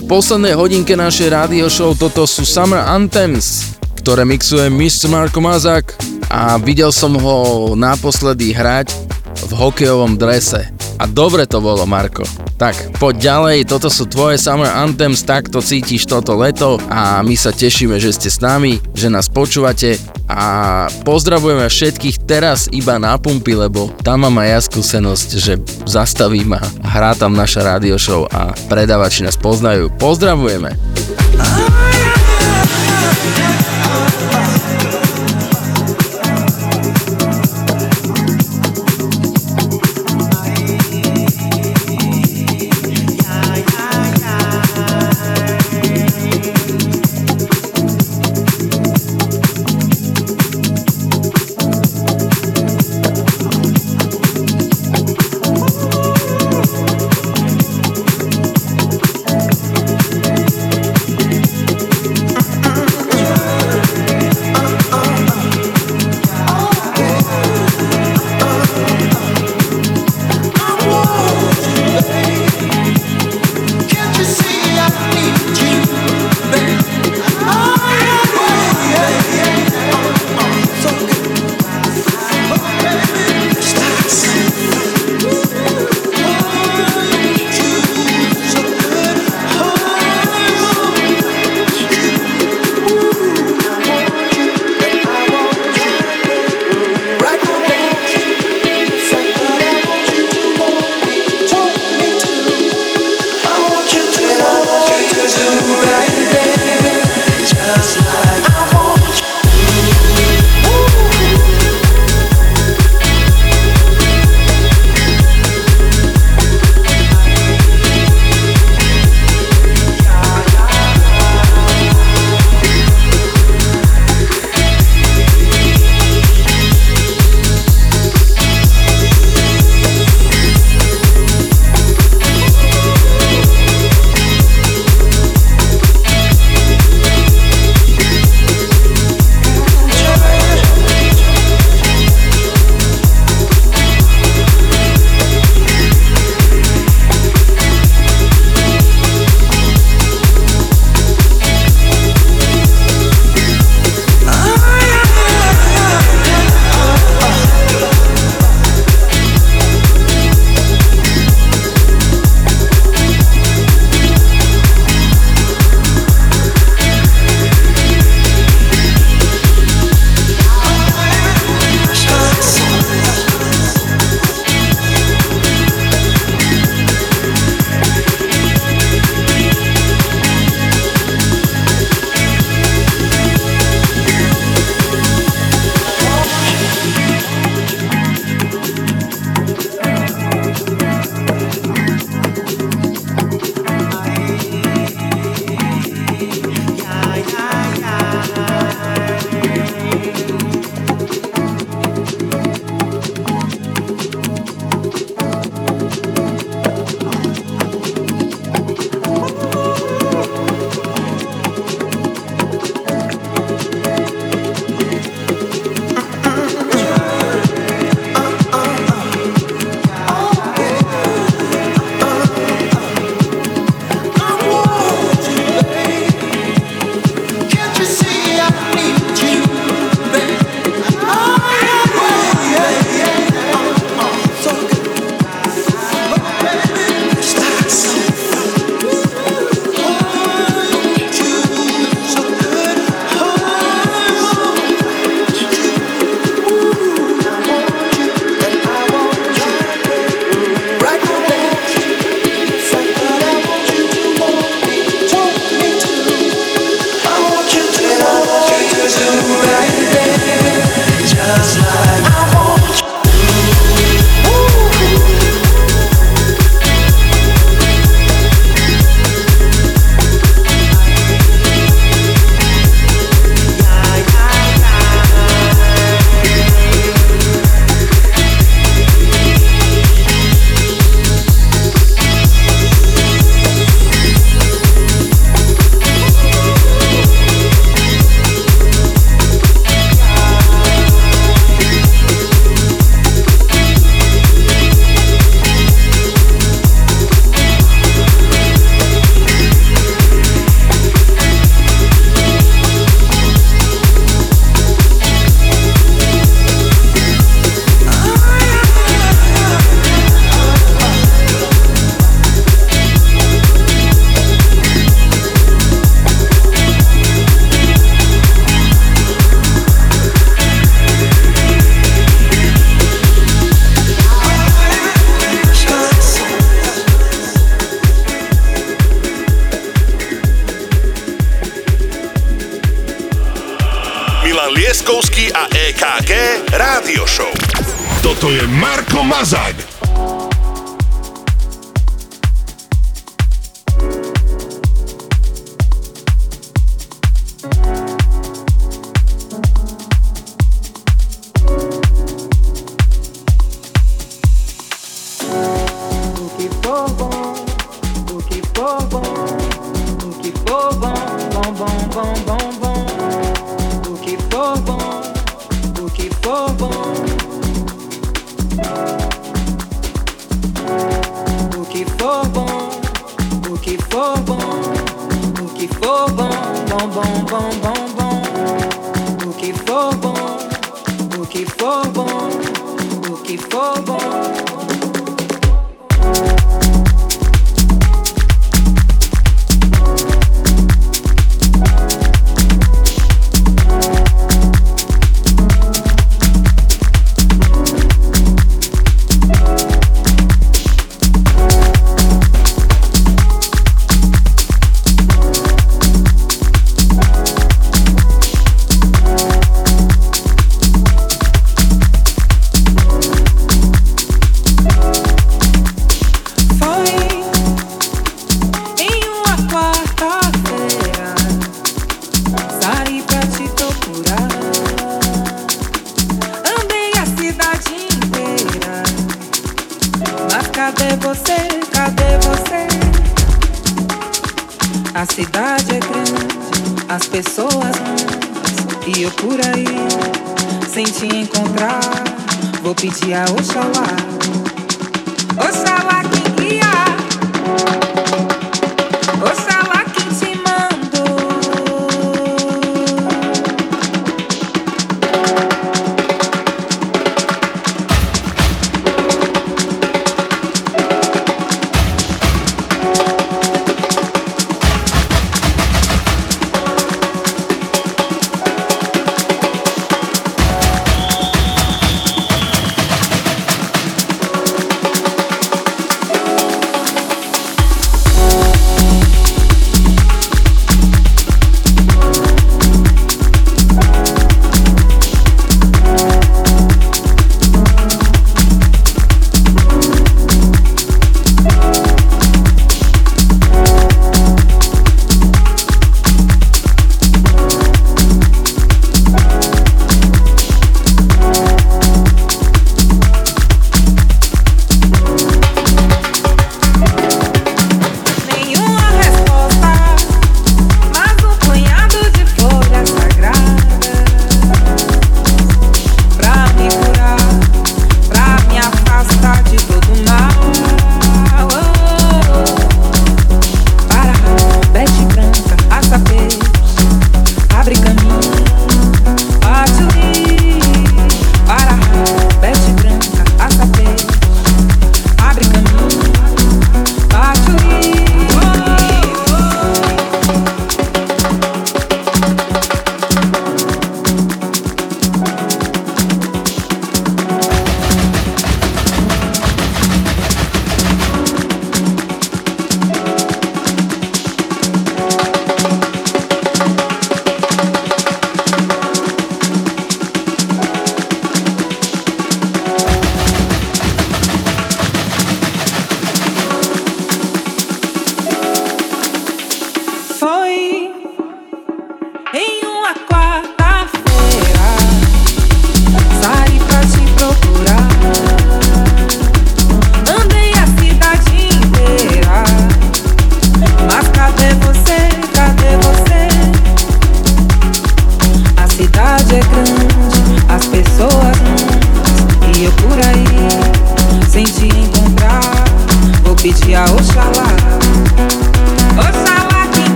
v 0.00 0.08
poslednej 0.08 0.56
hodinke 0.56 0.96
našej 0.96 1.28
rádio 1.28 1.68
show 1.68 1.92
toto 1.92 2.24
sú 2.24 2.48
Summer 2.48 2.80
Anthems, 2.88 3.76
ktoré 4.00 4.24
mixuje 4.24 4.72
Mr. 4.72 5.12
Marko 5.12 5.44
Mazák 5.44 5.92
a 6.32 6.56
videl 6.56 6.88
som 6.88 7.12
ho 7.20 7.36
naposledy 7.76 8.56
hrať 8.56 8.96
v 9.44 9.52
hokejovom 9.52 10.16
drese. 10.16 10.72
A 11.00 11.08
dobre 11.08 11.44
to 11.44 11.60
bolo, 11.64 11.84
Marko. 11.84 12.24
Tak, 12.60 13.00
poď 13.00 13.32
ďalej, 13.32 13.72
toto 13.72 13.88
sú 13.88 14.04
tvoje 14.04 14.36
Summer 14.36 14.68
Anthems, 14.68 15.24
takto 15.24 15.64
cítiš 15.64 16.04
toto 16.04 16.36
leto 16.36 16.76
a 16.92 17.24
my 17.24 17.32
sa 17.32 17.56
tešíme, 17.56 17.96
že 17.96 18.12
ste 18.12 18.28
s 18.28 18.40
nami, 18.44 18.76
že 18.92 19.08
nás 19.08 19.32
počúvate 19.32 19.96
a 20.28 20.84
pozdravujeme 21.00 21.64
všetkých 21.64 22.28
teraz 22.28 22.68
iba 22.68 23.00
na 23.00 23.16
pumpy, 23.16 23.56
lebo 23.56 23.88
tam 24.04 24.28
mám 24.28 24.44
aj 24.44 24.48
ja 24.48 24.60
skúsenosť, 24.60 25.28
že 25.40 25.56
zastavím 25.88 26.52
a 26.52 26.60
hrá 26.84 27.16
tam 27.16 27.32
naša 27.32 27.64
radio 27.64 27.96
show 27.96 28.28
a 28.28 28.49
Predavači 28.70 29.26
nás 29.26 29.34
poznajú. 29.34 29.90
Pozdravujeme. 29.98 30.78
Oh, 31.42 31.58
yeah. 34.86 34.99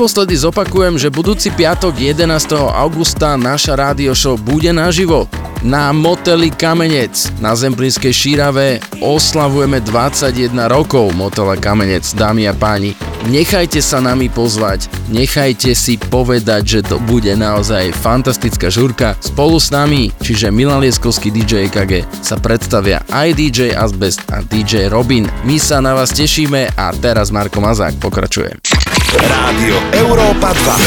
Naposledy 0.00 0.32
zopakujem, 0.32 0.96
že 0.96 1.12
budúci 1.12 1.52
piatok 1.52 1.92
11. 1.92 2.24
augusta 2.56 3.36
naša 3.36 3.76
rádio 3.76 4.16
show 4.16 4.32
bude 4.32 4.72
naživo 4.72 5.28
na 5.60 5.92
moteli 5.92 6.48
Kamenec 6.48 7.36
na 7.36 7.52
Zemplínskej 7.52 8.08
Šírave 8.08 8.80
oslavujeme 9.04 9.84
21 9.84 10.56
rokov 10.72 11.12
motela 11.12 11.52
Kamenec, 11.52 12.08
dámy 12.16 12.48
a 12.48 12.56
páni. 12.56 12.96
Nechajte 13.28 13.84
sa 13.84 14.00
nami 14.00 14.32
pozvať, 14.32 14.88
nechajte 15.12 15.76
si 15.76 16.00
povedať, 16.00 16.80
že 16.80 16.80
to 16.80 16.96
bude 17.04 17.28
naozaj 17.36 17.92
fantastická 17.92 18.72
žurka. 18.72 19.12
Spolu 19.20 19.60
s 19.60 19.68
nami, 19.68 20.08
čiže 20.24 20.48
Milan 20.48 20.80
Lieskovský 20.80 21.28
DJ 21.28 21.68
KG, 21.68 22.08
sa 22.24 22.40
predstavia 22.40 23.04
aj 23.12 23.36
DJ 23.36 23.76
Asbest 23.76 24.24
a 24.32 24.40
DJ 24.40 24.88
Robin. 24.88 25.28
My 25.44 25.60
sa 25.60 25.84
na 25.84 25.92
vás 25.92 26.08
tešíme 26.16 26.72
a 26.72 26.88
teraz 26.96 27.28
Marko 27.28 27.60
Mazák 27.60 28.00
pokračuje. 28.00 28.69
Radio 29.18 29.74
Europa 29.92 30.52
2. 30.54 30.78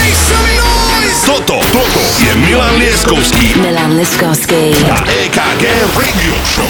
Toto, 1.25 1.59
toto 1.71 1.99
je 2.23 2.35
Milan 2.35 2.79
Lieskovský. 2.79 3.59
Milan 3.59 3.99
Lieskovský. 3.99 4.71
A 4.91 5.03
EKG 5.03 5.63
Radio 5.91 6.33
Show. 6.47 6.69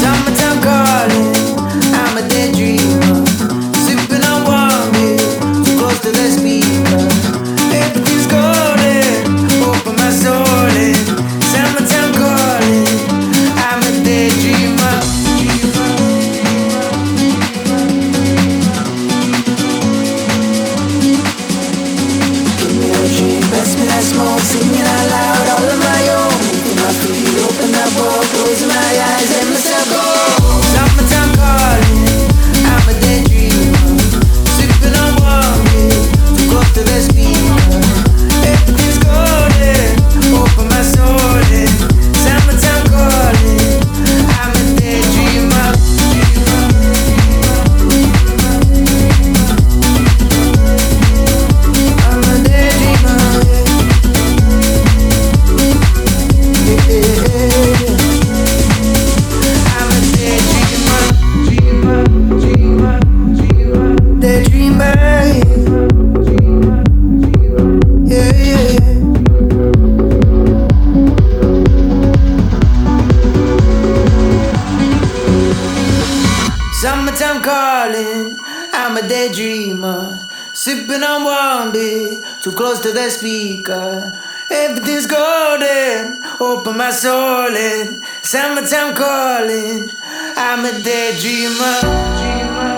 Summertime 0.00 0.60
calling. 0.64 1.45
to 82.86 82.92
the 82.92 83.10
speaker. 83.10 84.12
Everything's 84.48 85.06
golden, 85.06 86.22
open 86.40 86.76
my 86.76 86.90
soul 86.90 87.48
in. 87.48 88.00
Summertime 88.22 88.94
calling, 88.94 89.90
I'm 90.36 90.64
a 90.64 90.70
daydreamer. 90.86 91.80
Dreamer. 92.20 92.76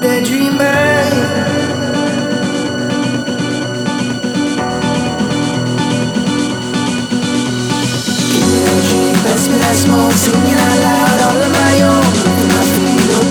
Daydreamer 0.00 1.30
Give 8.32 8.46
me 8.50 8.60
a 8.64 8.76
dream, 8.88 9.14
best 9.22 9.50
me 9.50 9.56
that 9.58 9.76
smoke, 9.76 10.12
singing 10.12 10.58
out 10.58 10.78
loud 10.82 10.99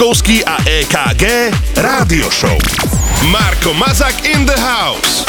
Leskovský 0.00 0.40
a 0.48 0.56
EKG 0.64 1.52
Rádio 1.76 2.32
Show. 2.32 2.56
Marko 3.28 3.76
Mazak 3.76 4.24
in 4.24 4.48
the 4.48 4.56
house. 4.56 5.19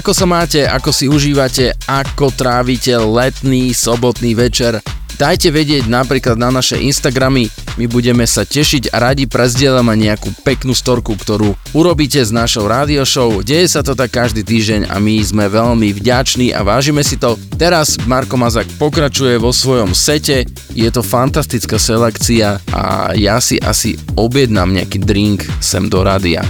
Ako 0.00 0.16
sa 0.16 0.24
máte, 0.24 0.64
ako 0.64 0.96
si 0.96 1.12
užívate, 1.12 1.76
ako 1.84 2.32
trávite 2.32 2.96
letný 2.96 3.76
sobotný 3.76 4.32
večer? 4.32 4.80
dajte 5.20 5.52
vedieť 5.52 5.84
napríklad 5.84 6.40
na 6.40 6.48
naše 6.48 6.80
Instagramy, 6.80 7.52
my 7.76 7.84
budeme 7.84 8.24
sa 8.24 8.48
tešiť 8.48 8.88
a 8.88 9.12
radi 9.12 9.28
prezdielame 9.28 9.92
nejakú 9.92 10.32
peknú 10.40 10.72
storku, 10.72 11.12
ktorú 11.12 11.52
urobíte 11.76 12.16
s 12.24 12.32
našou 12.32 12.64
rádio 12.64 13.04
show. 13.04 13.44
Deje 13.44 13.68
sa 13.68 13.84
to 13.84 13.92
tak 13.92 14.16
každý 14.16 14.40
týždeň 14.40 14.88
a 14.88 14.96
my 14.96 15.20
sme 15.20 15.52
veľmi 15.52 15.92
vďační 15.92 16.56
a 16.56 16.64
vážime 16.64 17.04
si 17.04 17.20
to. 17.20 17.36
Teraz 17.60 18.00
Marko 18.08 18.40
Mazak 18.40 18.72
pokračuje 18.80 19.36
vo 19.36 19.52
svojom 19.52 19.92
sete, 19.92 20.48
je 20.72 20.88
to 20.88 21.04
fantastická 21.04 21.76
selekcia 21.76 22.56
a 22.72 23.12
ja 23.12 23.36
si 23.44 23.60
asi 23.60 24.00
objednám 24.16 24.72
nejaký 24.72 25.04
drink 25.04 25.44
sem 25.60 25.92
do 25.92 26.00
rádia. 26.00 26.40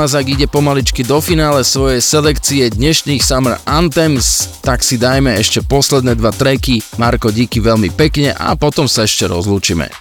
Mazak 0.00 0.32
ide 0.32 0.48
pomaličky 0.48 1.04
do 1.04 1.20
finále 1.20 1.60
svojej 1.60 2.00
selekcie 2.00 2.72
dnešných 2.72 3.20
Summer 3.20 3.60
Anthems, 3.68 4.48
tak 4.64 4.80
si 4.80 4.96
dajme 4.96 5.36
ešte 5.36 5.60
posledné 5.60 6.16
dva 6.16 6.32
treky. 6.32 6.80
Marko, 6.96 7.28
díky 7.28 7.60
veľmi 7.60 7.92
pekne 7.92 8.32
a 8.32 8.56
potom 8.56 8.88
sa 8.88 9.04
ešte 9.04 9.28
rozlúčime. 9.28 9.92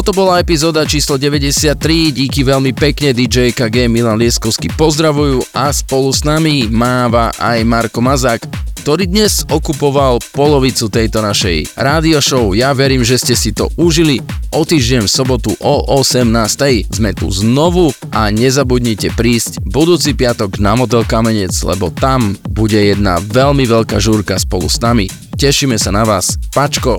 Toto 0.00 0.16
bola 0.16 0.40
epizóda 0.40 0.88
číslo 0.88 1.20
93, 1.20 1.76
díky 2.08 2.40
veľmi 2.40 2.72
pekne 2.72 3.12
DJ 3.12 3.52
KG 3.52 3.84
Milan 3.84 4.16
Lieskovský 4.16 4.72
pozdravujú 4.72 5.44
a 5.52 5.68
spolu 5.76 6.08
s 6.08 6.24
nami 6.24 6.72
máva 6.72 7.28
aj 7.36 7.60
Marko 7.68 8.00
Mazák, 8.00 8.40
ktorý 8.80 9.04
dnes 9.04 9.44
okupoval 9.52 10.24
polovicu 10.32 10.88
tejto 10.88 11.20
našej 11.20 11.76
rádio 11.76 12.16
show. 12.24 12.56
Ja 12.56 12.72
verím, 12.72 13.04
že 13.04 13.20
ste 13.20 13.36
si 13.36 13.52
to 13.52 13.68
užili. 13.76 14.24
O 14.56 14.64
týždeň 14.64 15.04
v 15.04 15.10
sobotu 15.12 15.52
o 15.60 15.84
18. 15.92 16.32
sme 16.96 17.12
tu 17.12 17.28
znovu 17.28 17.92
a 18.08 18.32
nezabudnite 18.32 19.12
prísť 19.12 19.60
budúci 19.68 20.16
piatok 20.16 20.64
na 20.64 20.80
Motel 20.80 21.04
Kamenec, 21.04 21.52
lebo 21.60 21.92
tam 21.92 22.40
bude 22.48 22.80
jedna 22.80 23.20
veľmi 23.20 23.68
veľká 23.68 24.00
žúrka 24.00 24.40
spolu 24.40 24.64
s 24.64 24.80
nami. 24.80 25.12
Tešíme 25.36 25.76
sa 25.76 25.92
na 25.92 26.08
vás. 26.08 26.40
Pačko! 26.56 26.96